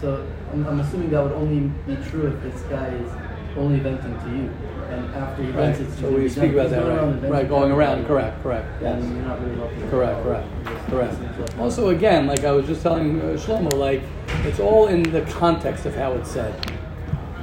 [0.00, 3.12] so I'm, I'm assuming that would only be true if this guy is
[3.56, 4.50] only venting to you,
[4.90, 5.74] and after he Right.
[5.74, 7.30] vents, it's So we speak about that, going right?
[7.30, 8.00] Right, going around.
[8.00, 8.66] everybody, Correct, correct.
[8.82, 9.00] Yes.
[9.02, 9.90] Then you're not really helping.
[9.90, 10.46] Correct, correct,
[10.88, 11.12] correct.
[11.12, 11.58] listening to it.
[11.58, 14.02] Also, again, like I was just telling uh, Shlomo, like
[14.44, 16.54] it's all in the context of how it's said.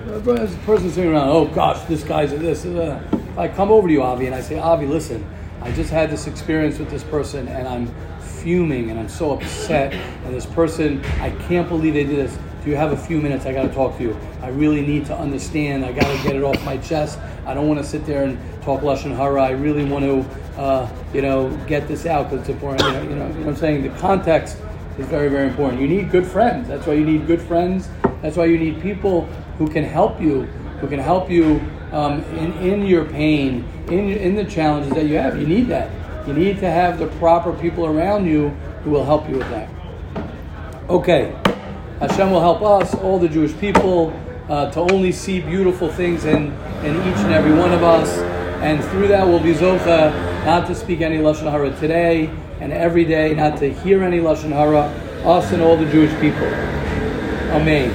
[0.10, 0.20] A
[0.66, 2.66] person sitting around, oh gosh, this guy's a this.
[2.66, 5.26] Uh, if I come over to you, Avi, and I say, Avi, listen,
[5.62, 7.88] I just had this experience with this person, and I'm
[8.44, 12.38] fuming, and I'm so upset, and this person, I can't believe they did this.
[12.64, 13.46] Do you have a few minutes?
[13.46, 14.18] I got to talk to you.
[14.42, 15.86] I really need to understand.
[15.86, 17.20] I got to get it off my chest.
[17.46, 19.42] I don't want to sit there and talk lashon hara.
[19.42, 22.84] I really want to, uh, you know, get this out because it's important.
[22.84, 23.84] You know, you know, what I'm saying?
[23.84, 24.58] The context
[24.98, 25.82] is very, very important.
[25.82, 26.68] You need good friends.
[26.68, 27.90] That's why you need good friends.
[28.22, 29.26] That's why you need people
[29.58, 30.44] who can help you,
[30.80, 35.18] who can help you um, in, in your pain, in, in the challenges that you
[35.18, 35.38] have.
[35.40, 35.90] You need that.
[36.26, 38.50] You need to have the proper people around you
[38.84, 39.70] who will help you with that.
[40.90, 41.36] Okay.
[42.00, 44.14] Hashem will help us, all the Jewish people,
[44.50, 46.52] uh, to only see beautiful things in,
[46.84, 48.18] in each and every one of us.
[48.62, 50.14] And through that, we'll be Zocha
[50.46, 54.52] not to speak any Lashon Hara today and every day, not to hear any Lashon
[54.52, 54.84] Hara,
[55.26, 56.48] us and all the Jewish people.
[57.54, 57.94] Amen.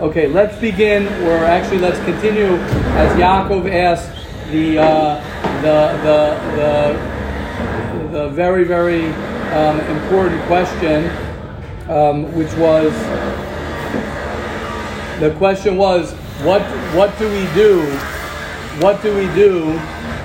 [0.00, 2.56] Okay, let's begin, or actually, let's continue
[2.96, 7.09] as Yaakov asked the, uh, the, the, the,
[8.10, 9.06] the very, very
[9.52, 11.08] um, important question,
[11.88, 12.92] um, which was
[15.20, 16.62] the question was, what
[16.94, 17.82] what do we do?
[18.80, 19.78] What do we do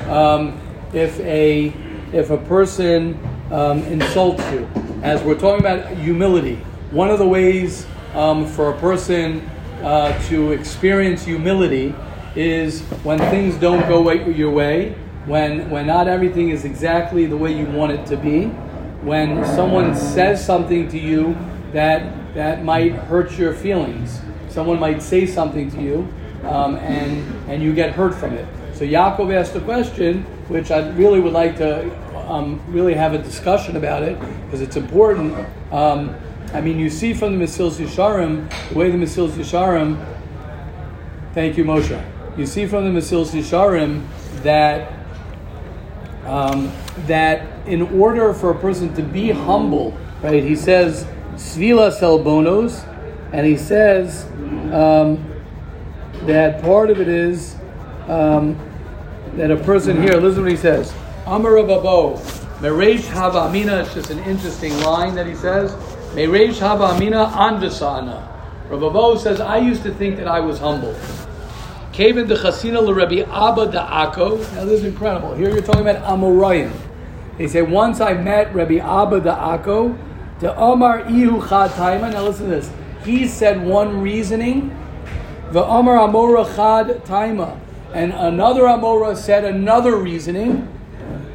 [0.10, 0.60] um,
[0.94, 1.74] if a
[2.12, 3.20] if a person
[3.52, 4.68] um, insults you?
[5.04, 6.56] As we're talking about humility,
[6.92, 9.48] one of the ways um, for a person
[9.84, 11.94] uh, to experience humility
[12.36, 17.52] is when things don't go your way, when when not everything is exactly the way
[17.58, 18.46] you want it to be,
[19.02, 21.36] when someone says something to you
[21.72, 24.22] that that might hurt your feelings.
[24.50, 28.48] Someone might say something to you, um, and and you get hurt from it.
[28.74, 31.90] So Yaakov asked a question, which I really would like to
[32.30, 35.34] um, really have a discussion about it because it's important.
[35.72, 36.16] Um,
[36.54, 40.04] I mean, you see from the Mesilas Yesharim the way the Mesilas Yesharim.
[41.34, 42.02] Thank you, Moshe.
[42.38, 44.06] You see from the Mesilas Yesharim
[44.44, 44.92] that
[46.26, 46.72] um,
[47.06, 50.44] that in order for a person to be humble, right?
[50.44, 52.86] He says sevilas elbonos,
[53.32, 54.26] and he says
[54.74, 55.32] um,
[56.24, 57.56] that part of it is
[58.08, 58.60] um,
[59.36, 60.16] that a person here.
[60.18, 60.94] Listen what he says.
[61.26, 62.18] Amar Babo,
[62.60, 63.82] Mereish Hava Amina.
[63.82, 65.72] It's just an interesting line that he says.
[66.14, 68.32] Mereish Hava Amina Anvasana.
[68.70, 70.96] Rababo says, I used to think that I was humble.
[71.96, 74.38] Kaven de Chasina Rabbi Abba da Akko.
[74.56, 75.34] Now this is incredible.
[75.34, 76.70] Here you're talking about Amoraim.
[77.38, 79.98] They say once I met Rabbi Abba da Akko,
[80.42, 82.12] the Omar Ihu Chad Taima.
[82.12, 82.70] Now listen to this.
[83.06, 84.78] He said one reasoning.
[85.54, 87.58] The Omar Amora Chad Taima,
[87.94, 90.68] and another Amora said another reasoning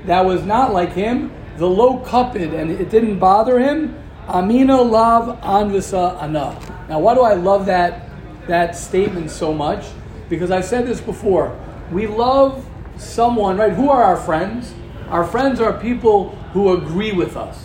[0.05, 1.33] that was not like him.
[1.57, 3.97] The low cupid, and it didn't bother him.
[4.29, 6.55] Amina lav anvisa ana.
[6.87, 8.11] Now, why do I love that
[8.47, 9.87] that statement so much?
[10.31, 11.55] Because I've said this before.
[11.93, 12.65] We love
[12.97, 13.73] someone, right?
[13.73, 14.73] Who are our friends?
[15.09, 17.59] Our friends are people who agree with us.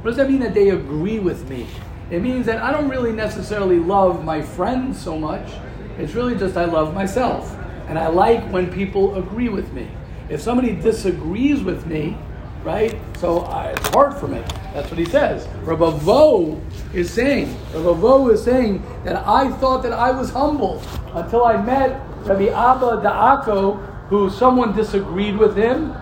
[0.00, 1.66] What does that mean that they agree with me?
[2.10, 5.52] It means that I don't really necessarily love my friends so much.
[5.98, 7.54] It's really just I love myself.
[7.88, 9.88] And I like when people agree with me.
[10.28, 12.16] If somebody disagrees with me,
[12.64, 12.98] right?
[13.18, 14.42] So I, it's hard for me.
[14.74, 15.46] That's what he says.
[15.62, 16.60] Rabbi Vo
[16.94, 20.82] is saying, Rabbi Vo is saying that I thought that I was humble
[21.14, 25.92] until I met Rabbi Abba Da'ako, who someone disagreed with him,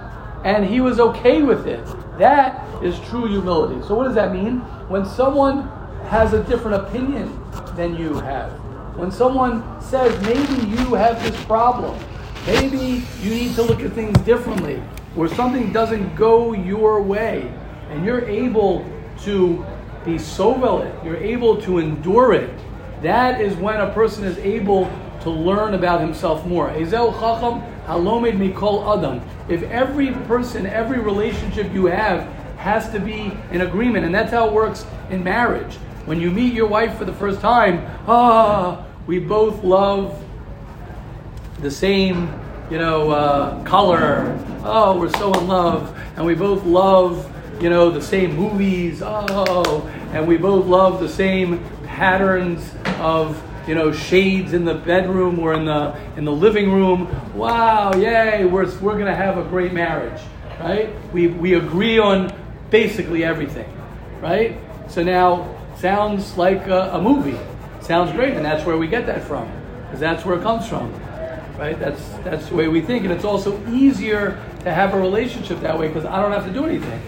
[0.42, 1.84] and he was okay with it.
[2.18, 3.86] That is true humility.
[3.86, 4.60] So what does that mean?
[4.88, 5.68] When someone
[6.08, 7.38] has a different opinion
[7.76, 8.50] than you have,
[8.96, 11.98] when someone says maybe you have this problem,
[12.46, 14.82] maybe you need to look at things differently,
[15.16, 17.52] or something doesn't go your way,
[17.90, 18.84] and you're able
[19.20, 19.64] to
[20.04, 22.50] be sovel it, you're able to endure it,
[23.02, 24.86] that is when a person is able
[25.24, 26.70] to learn about himself more.
[26.70, 26.92] If
[29.62, 34.52] every person, every relationship you have has to be in agreement, and that's how it
[34.52, 35.74] works in marriage.
[36.06, 40.22] When you meet your wife for the first time, ah, we both love
[41.60, 42.28] the same,
[42.70, 44.38] you know, uh, color.
[44.64, 49.02] Oh, we're so in love, and we both love, you know, the same movies.
[49.02, 55.38] Oh, and we both love the same patterns of, you know, shades in the bedroom
[55.38, 57.08] or in the in the living room.
[57.34, 58.44] Wow, yay!
[58.44, 60.20] We're we're gonna have a great marriage,
[60.60, 60.90] right?
[61.12, 62.32] We we agree on
[62.70, 63.70] basically everything,
[64.20, 64.58] right?
[64.88, 67.38] So now sounds like a, a movie.
[67.80, 69.50] Sounds great, and that's where we get that from,
[69.84, 70.92] because that's where it comes from
[71.58, 71.78] right?
[71.78, 75.78] That's that's the way we think, and it's also easier to have a relationship that
[75.78, 77.00] way because I don't have to do anything.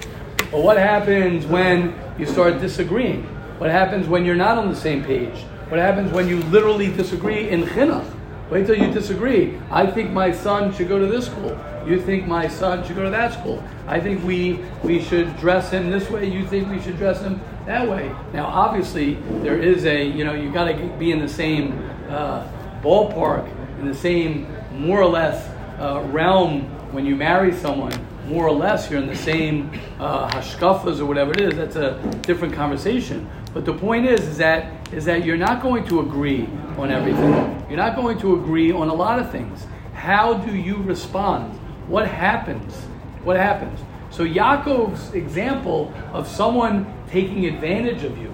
[0.51, 3.25] But what happens when you start disagreeing?
[3.59, 5.45] What happens when you're not on the same page?
[5.69, 8.09] What happens when you literally disagree in chinuch?
[8.51, 9.59] Wait till you disagree.
[9.71, 11.59] I think my son should go to this school.
[11.85, 13.63] You think my son should go to that school.
[13.87, 16.31] I think we we should dress him this way.
[16.31, 18.15] You think we should dress him that way.
[18.33, 21.73] Now, obviously, there is a you know you got to be in the same
[22.09, 22.47] uh,
[22.83, 23.51] ballpark
[23.81, 25.49] in the same, more or less,
[25.79, 26.63] uh, realm
[26.93, 27.93] when you marry someone.
[28.27, 29.71] More or less, you're in the same
[30.01, 31.55] uh, hashkafas or whatever it is.
[31.55, 33.31] That's a different conversation.
[33.55, 37.65] But the point is, is that is that you're not going to agree on everything.
[37.69, 39.67] You're not going to agree on a lot of things.
[39.95, 41.53] How do you respond?
[41.89, 42.75] What happens?
[43.23, 43.79] What happens?
[44.11, 48.33] So Yaakov's example of someone taking advantage of you,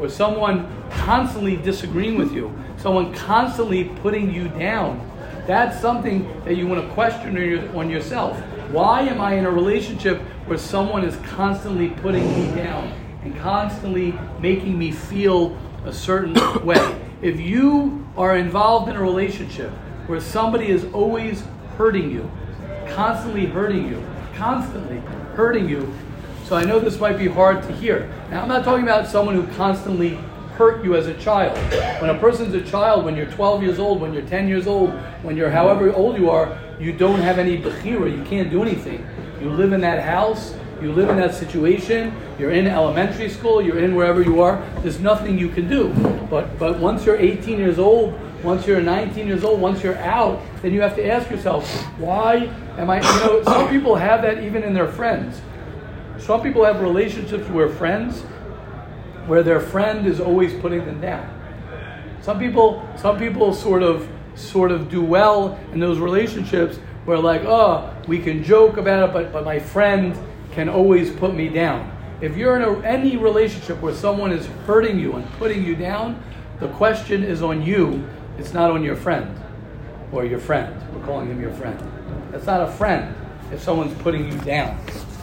[0.00, 5.10] or someone constantly disagreeing with you, someone constantly putting you down,
[5.46, 7.36] that's something that you want to question
[7.76, 8.40] on yourself.
[8.70, 12.92] Why am I in a relationship where someone is constantly putting me down
[13.22, 16.34] and constantly making me feel a certain
[16.64, 17.00] way?
[17.22, 19.70] If you are involved in a relationship
[20.06, 21.44] where somebody is always
[21.76, 22.30] hurting you,
[22.88, 24.02] constantly hurting you,
[24.34, 24.98] constantly
[25.34, 25.92] hurting you,
[26.44, 28.12] so I know this might be hard to hear.
[28.30, 30.18] Now, I'm not talking about someone who constantly
[30.56, 31.56] hurt you as a child.
[32.00, 34.90] When a person's a child, when you're 12 years old, when you're 10 years old,
[35.22, 38.10] when you're however old you are, you don't have any bechira.
[38.16, 39.06] You can't do anything.
[39.40, 40.54] You live in that house.
[40.82, 42.14] You live in that situation.
[42.38, 43.62] You're in elementary school.
[43.62, 44.62] You're in wherever you are.
[44.80, 45.88] There's nothing you can do.
[46.28, 50.42] But but once you're 18 years old, once you're 19 years old, once you're out,
[50.62, 52.96] then you have to ask yourself, why am I?
[52.96, 55.40] You know, some people have that even in their friends.
[56.18, 58.24] Some people have relationships where friends
[59.26, 61.28] where their friend is always putting them down.
[62.20, 67.42] Some people, some people sort of, sort of do well in those relationships where like,
[67.44, 70.16] oh, we can joke about it, but, but my friend
[70.52, 71.90] can always put me down.
[72.20, 76.22] If you're in a, any relationship where someone is hurting you and putting you down,
[76.60, 78.08] the question is on you.
[78.38, 79.38] It's not on your friend
[80.12, 80.74] or your friend.
[80.94, 81.78] We're calling him your friend.
[82.30, 83.14] That's not a friend
[83.52, 84.78] if someone's putting you down.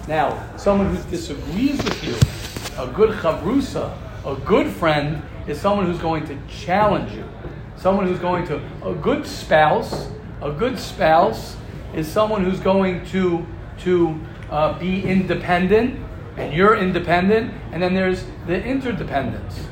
[0.07, 2.15] Now, someone who disagrees with you
[2.81, 3.95] a good chavrusa,
[4.25, 7.23] a good friend, is someone who's going to challenge you.
[7.81, 10.07] Someone who's going to, a good spouse,
[10.39, 11.57] a good spouse
[11.95, 13.43] is someone who's going to,
[13.79, 14.19] to
[14.51, 15.99] uh, be independent,
[16.37, 19.65] and you're independent, and then there's the interdependence.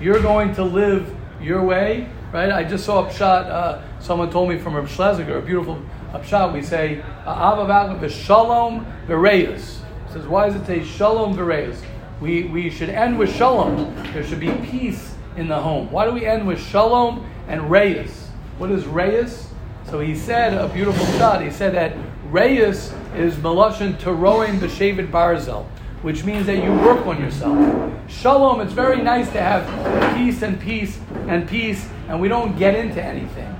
[0.00, 1.12] You're going to live
[1.42, 2.52] your way, right?
[2.52, 5.82] I just saw a shot, uh, someone told me from Reb Schlesinger, a beautiful
[6.24, 6.54] shot.
[6.54, 9.80] We say, Ava Shalom Bereyas.
[10.12, 11.82] Says, why does it say Shalom Bereyas?
[12.20, 13.92] We, we should end with shalom.
[14.12, 15.90] There should be peace in the home.
[15.90, 18.28] Why do we end with shalom and reyes?
[18.58, 19.48] What is reyes?
[19.90, 21.42] So he said a beautiful shot.
[21.42, 21.96] He said that
[22.30, 25.66] reyes is meloshin teroim b'shevet barzel,
[26.02, 27.92] which means that you work on yourself.
[28.08, 32.74] Shalom, it's very nice to have peace and peace and peace, and we don't get
[32.74, 33.52] into anything.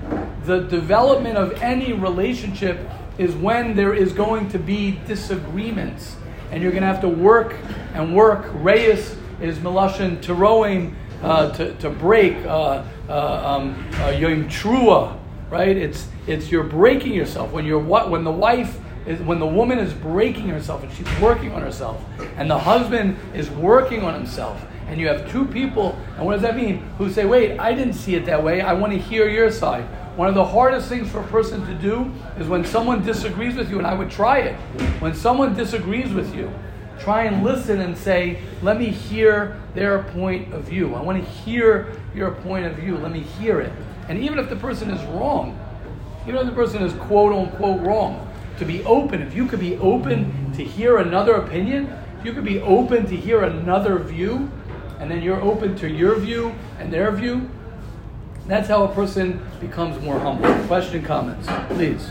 [0.45, 2.79] The development of any relationship
[3.19, 6.17] is when there is going to be disagreements
[6.51, 7.57] and you're going to have to work
[7.95, 8.47] and work.
[8.55, 15.19] Reyes is Melashin Teroim uh, to, to break uh, um, uh, Yom Trua,
[15.51, 15.77] right?
[15.77, 17.53] It's, it's you're breaking yourself.
[17.53, 21.21] When, you're, what, when the wife is, when the woman is breaking herself and she's
[21.21, 22.03] working on herself,
[22.37, 26.43] and the husband is working on himself, and you have two people, and what does
[26.43, 26.79] that mean?
[26.99, 29.85] Who say, wait, I didn't see it that way, I want to hear your side.
[30.17, 33.69] One of the hardest things for a person to do is when someone disagrees with
[33.69, 34.57] you, and I would try it.
[35.01, 36.51] When someone disagrees with you,
[37.01, 40.95] try and listen and say, let me hear their point of view.
[40.95, 42.97] I want to hear your point of view.
[42.97, 43.73] Let me hear it.
[44.09, 45.59] And even if the person is wrong,
[46.27, 48.23] even if the person is quote unquote wrong,
[48.59, 51.93] to be open, if you could be open to hear another opinion,
[52.25, 54.51] you could be open to hear another view,
[54.99, 57.51] and then you're open to your view and their view,
[58.47, 60.53] that's how a person becomes more humble.
[60.67, 62.11] Question, comments, please.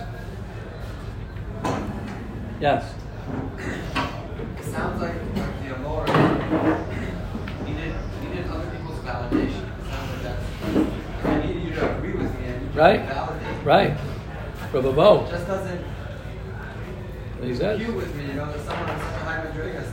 [2.60, 2.94] Yes.
[4.76, 6.06] It sounds like like the Amor
[7.66, 9.64] needed needed other people's validation.
[9.64, 13.00] It sounds like that's I needed you to agree with me and you Right.
[13.08, 13.64] validate.
[13.64, 13.98] Right.
[14.74, 15.24] Brother Bo.
[15.24, 15.80] It just doesn't
[17.56, 17.88] says.
[17.88, 19.36] with me, you know, that someone has such a high.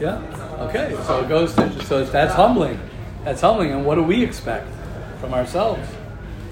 [0.00, 0.66] Yeah.
[0.68, 0.96] Okay.
[1.06, 2.80] So it goes to so that's humbling.
[3.22, 3.70] That's humbling.
[3.70, 4.66] And what do we expect
[5.20, 5.88] from ourselves?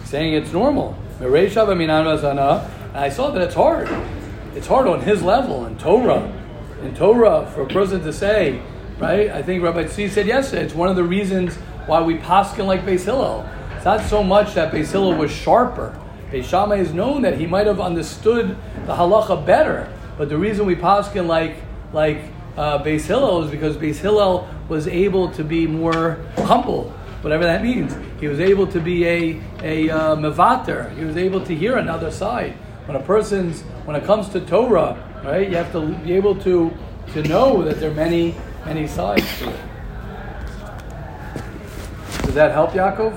[0.05, 0.97] Saying it's normal.
[1.19, 1.33] And
[2.95, 3.89] I saw that it's hard.
[4.55, 6.33] It's hard on his level in Torah.
[6.83, 8.63] In Torah, for a person to say,
[8.99, 9.29] right?
[9.31, 11.57] I think Rabbi Tzvi said yesterday, it's one of the reasons
[11.87, 13.47] why we paskin like Beis Hillel.
[13.77, 15.99] It's not so much that Beis Hillel was sharper.
[16.31, 18.57] Beis Shammai is known that he might have understood
[18.87, 19.93] the halacha better.
[20.17, 21.57] But the reason we paskin like
[21.93, 22.23] like
[22.57, 27.63] uh, Beis Hillel is because Beis Hillel was able to be more humble, whatever that
[27.63, 27.95] means.
[28.21, 30.97] He was able to be a a uh, mevater.
[30.97, 32.53] He was able to hear another side.
[32.87, 36.71] When a person's when it comes to Torah, right, you have to be able to
[37.13, 39.61] to know that there are many many sides to it.
[42.23, 43.13] Does that help, Yaakov?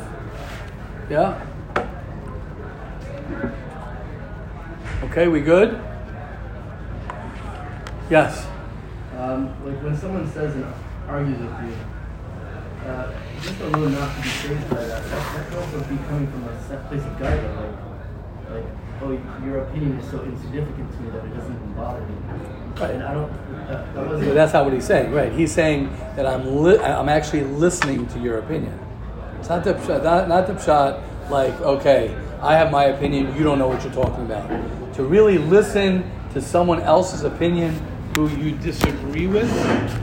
[1.10, 1.40] Yeah.
[5.04, 5.80] Okay, we good?
[8.10, 8.48] Yes.
[9.18, 10.66] Um, like when someone says and
[11.08, 15.04] argues with you, uh, just a little not to be fazed by that.
[15.04, 20.10] That, also be coming from a place of guidance, like, like, oh, your opinion is
[20.10, 22.16] so insignificant to me that it doesn't even bother me.
[22.80, 22.92] Right.
[22.92, 23.68] And I don't.
[23.68, 24.34] That, that wasn't.
[24.34, 25.32] that's not what he's saying, right?
[25.32, 28.80] He's saying that I'm li- I'm actually listening to your opinion.
[29.40, 33.44] It's not the pshat, not, not the pshat like okay, I have my opinion, you
[33.44, 34.50] don't know what you're talking about.
[34.96, 37.74] To really listen to someone else's opinion
[38.16, 39.50] who you disagree with,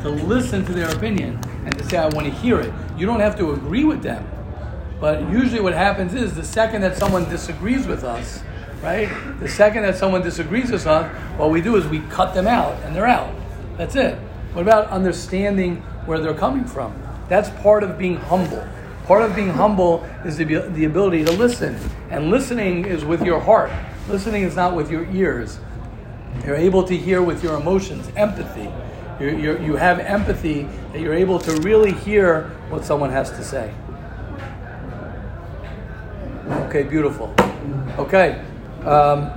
[0.02, 2.72] to listen to their opinion and to say I want to hear it.
[2.96, 4.26] You don't have to agree with them,
[5.00, 8.42] but usually what happens is the second that someone disagrees with us,
[8.82, 9.08] right?
[9.40, 12.80] The second that someone disagrees with us, what we do is we cut them out
[12.82, 13.34] and they're out.
[13.76, 14.16] That's it.
[14.52, 15.76] What about understanding
[16.06, 17.00] where they're coming from?
[17.28, 18.66] That's part of being humble.
[19.06, 21.78] Part of being humble is the, the ability to listen.
[22.10, 23.70] And listening is with your heart.
[24.08, 25.60] Listening is not with your ears.
[26.44, 28.70] You're able to hear with your emotions, empathy.
[29.20, 30.62] You're, you have empathy
[30.92, 33.74] that you're able to really hear what someone has to say.
[36.66, 37.34] Okay, beautiful.
[37.98, 38.42] Okay,
[38.86, 39.30] um,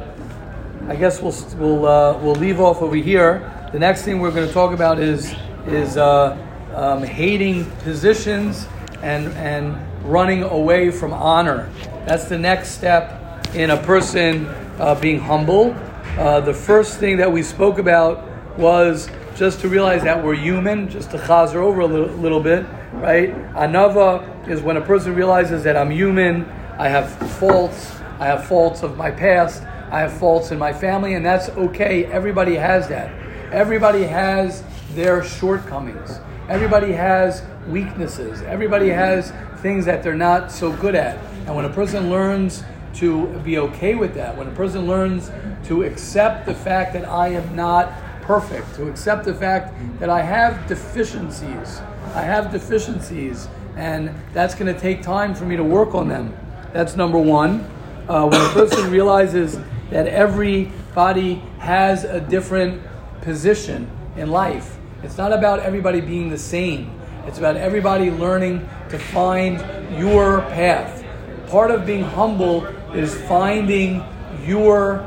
[0.88, 3.50] I guess we'll we'll uh, we'll leave off over here.
[3.72, 5.34] The next thing we're going to talk about is
[5.68, 6.38] is uh,
[6.76, 8.68] um, hating positions
[9.02, 11.70] and and running away from honor.
[12.06, 14.46] That's the next step in a person
[14.80, 15.74] uh, being humble.
[16.18, 18.28] Uh, the first thing that we spoke about
[18.58, 22.66] was just to realize that we're human, just to chazer over a little, little bit,
[22.94, 23.34] right?
[23.54, 26.46] Anava is when a person realizes that I'm human,
[26.78, 27.91] I have faults,
[28.24, 32.05] I have faults of my past, I have faults in my family, and that's okay.
[32.05, 33.13] Everybody has that.
[33.51, 34.63] Everybody has
[34.93, 36.21] their shortcomings.
[36.47, 38.41] Everybody has weaknesses.
[38.43, 41.17] Everybody has things that they're not so good at.
[41.47, 42.63] And when a person learns
[42.93, 45.30] to be okay with that, when a person learns
[45.65, 50.21] to accept the fact that I am not perfect, to accept the fact that I
[50.21, 51.82] have deficiencies,
[52.15, 56.34] I have deficiencies, and that's going to take time for me to work on them.
[56.71, 57.69] That's number one.
[58.08, 59.58] Uh, when a person realizes
[59.89, 62.82] that everybody has a different
[63.22, 66.99] position in life, it's not about everybody being the same.
[67.26, 69.60] It's about everybody learning to find
[69.97, 71.04] your path.
[71.47, 74.04] Part of being humble is finding
[74.45, 74.97] your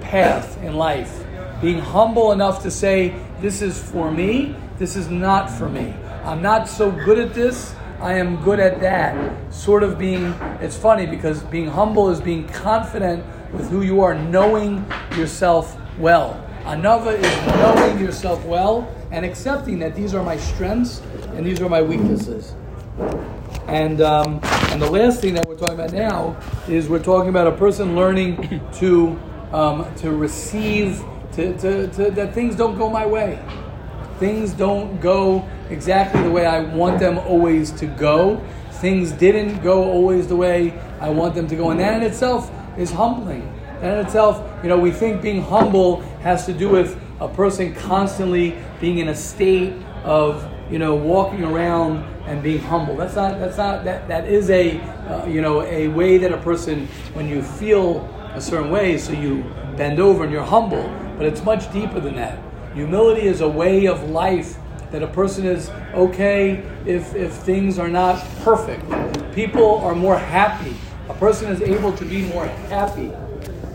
[0.00, 1.24] path in life.
[1.60, 5.94] Being humble enough to say, This is for me, this is not for me.
[6.24, 9.52] I'm not so good at this, I am good at that.
[9.52, 10.26] Sort of being,
[10.60, 14.84] it's funny because being humble is being confident with who you are, knowing
[15.16, 16.42] yourself well.
[16.66, 21.00] Another is knowing yourself well and accepting that these are my strengths
[21.34, 22.54] and these are my weaknesses.
[23.66, 24.40] And um,
[24.70, 26.36] and the last thing that we're talking about now
[26.68, 29.18] is we're talking about a person learning to
[29.52, 33.38] um, to receive to, to, to that things don't go my way.
[34.18, 38.42] Things don't go exactly the way I want them always to go.
[38.72, 42.50] Things didn't go always the way I want them to go, and that in itself
[42.76, 43.52] is humbling.
[43.80, 47.74] That in itself, you know, we think being humble has to do with a person
[47.74, 52.96] constantly being in a state of, you know, walking around and being humble.
[52.96, 53.38] That's not.
[53.38, 53.84] That's not.
[53.84, 58.08] That that is a, uh, you know, a way that a person when you feel
[58.34, 59.42] a certain way, so you
[59.76, 60.84] bend over and you're humble.
[61.16, 62.38] But it's much deeper than that.
[62.74, 64.58] Humility is a way of life
[64.90, 68.84] that a person is okay if if things are not perfect.
[69.34, 70.76] People are more happy.
[71.08, 73.08] A person is able to be more happy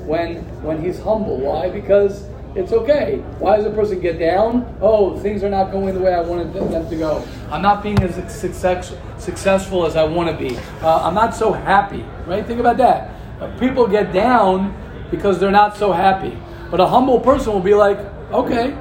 [0.05, 1.38] when when he's humble.
[1.38, 1.70] Why?
[1.70, 3.18] Because it's okay.
[3.39, 4.78] Why does a person get down?
[4.82, 7.26] Oh, things are not going the way I wanted them to go.
[7.49, 10.57] I'm not being as success, successful as I want to be.
[10.82, 12.45] Uh, I'm not so happy, right?
[12.45, 13.12] Think about that.
[13.39, 14.76] Uh, people get down
[15.09, 16.38] because they're not so happy.
[16.70, 17.99] But a humble person will be like,
[18.32, 18.78] okay,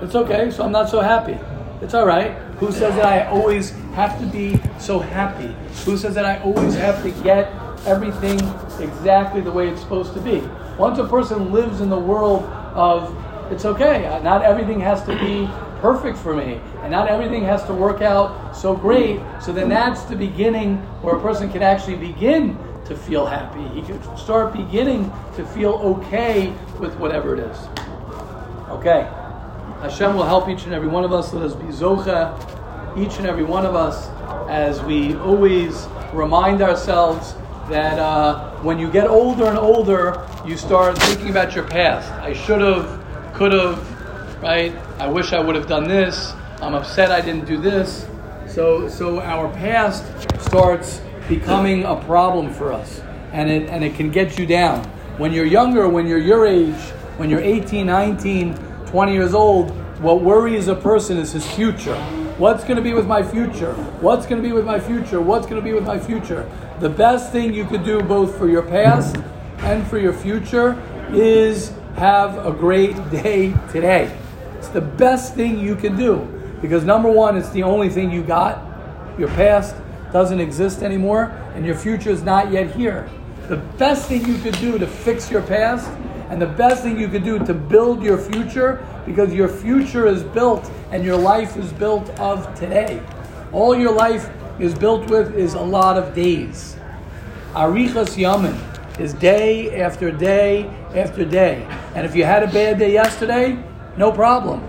[0.00, 1.38] it's okay, so I'm not so happy.
[1.82, 2.32] It's all right.
[2.58, 5.54] Who says that I always have to be so happy?
[5.84, 7.52] Who says that I always have to get
[7.86, 8.38] everything
[8.78, 10.40] exactly the way it's supposed to be?
[10.76, 13.16] Once a person lives in the world of
[13.50, 15.48] it's okay, not everything has to be
[15.80, 20.02] perfect for me, and not everything has to work out so great, so then that's
[20.02, 23.66] the beginning where a person can actually begin to feel happy.
[23.68, 27.58] He can start beginning to feel okay with whatever it is.
[28.68, 29.08] Okay.
[29.82, 31.32] Hashem will help each and every one of us.
[31.32, 32.36] Let us be zocha,
[32.98, 34.08] each and every one of us,
[34.50, 37.34] as we always remind ourselves
[37.70, 42.12] that uh, when you get older and older, you start thinking about your past.
[42.12, 44.76] I should have, could have, right?
[44.98, 46.34] I wish I would have done this.
[46.60, 48.06] I'm upset I didn't do this.
[48.46, 50.04] So, so our past
[50.42, 53.00] starts becoming a problem for us,
[53.32, 54.84] and it and it can get you down.
[55.16, 56.80] When you're younger, when you're your age,
[57.16, 59.70] when you're 18, 19, 20 years old,
[60.00, 61.94] what worries a person is his future.
[62.38, 63.72] What's going to be with my future?
[64.00, 65.20] What's going to be with my future?
[65.20, 66.50] What's going to be with my future?
[66.80, 69.16] The best thing you could do both for your past
[69.58, 70.82] and for your future
[71.12, 74.12] is have a great day today.
[74.58, 76.26] It's the best thing you can do
[76.60, 78.60] because number one, it's the only thing you got.
[79.20, 79.76] Your past
[80.12, 83.08] doesn't exist anymore and your future is not yet here.
[83.46, 85.88] The best thing you could do to fix your past
[86.30, 90.22] and the best thing you could do to build your future because your future is
[90.22, 93.02] built and your life is built of today.
[93.52, 96.76] All your life is built with is a lot of days.
[97.52, 98.56] Arichas Yamim
[99.00, 101.66] is day after day after day.
[101.96, 103.58] And if you had a bad day yesterday,
[103.96, 104.66] no problem.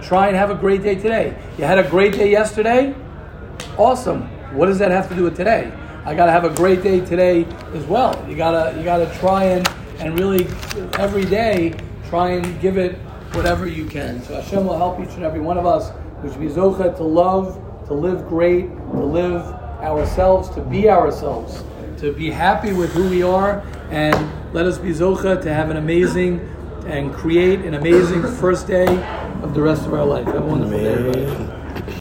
[0.00, 1.36] Try and have a great day today.
[1.58, 2.94] You had a great day yesterday?
[3.76, 4.22] Awesome.
[4.56, 5.70] What does that have to do with today?
[6.06, 7.44] I gotta have a great day today
[7.74, 8.24] as well.
[8.28, 9.68] You gotta you gotta try and
[9.98, 10.46] and really
[10.98, 11.74] every day
[12.08, 12.96] try and give it
[13.32, 14.22] whatever you can.
[14.22, 15.90] So Hashem will help each and every one of us,
[16.22, 19.42] which be zocha to love, to live great, to live
[19.82, 21.62] ourselves, to be ourselves,
[22.00, 25.76] to be happy with who we are, and let us be zocha to have an
[25.76, 26.40] amazing
[26.86, 28.86] and create an amazing first day
[29.42, 30.24] of the rest of our life.
[30.26, 31.55] Have a wonderful day.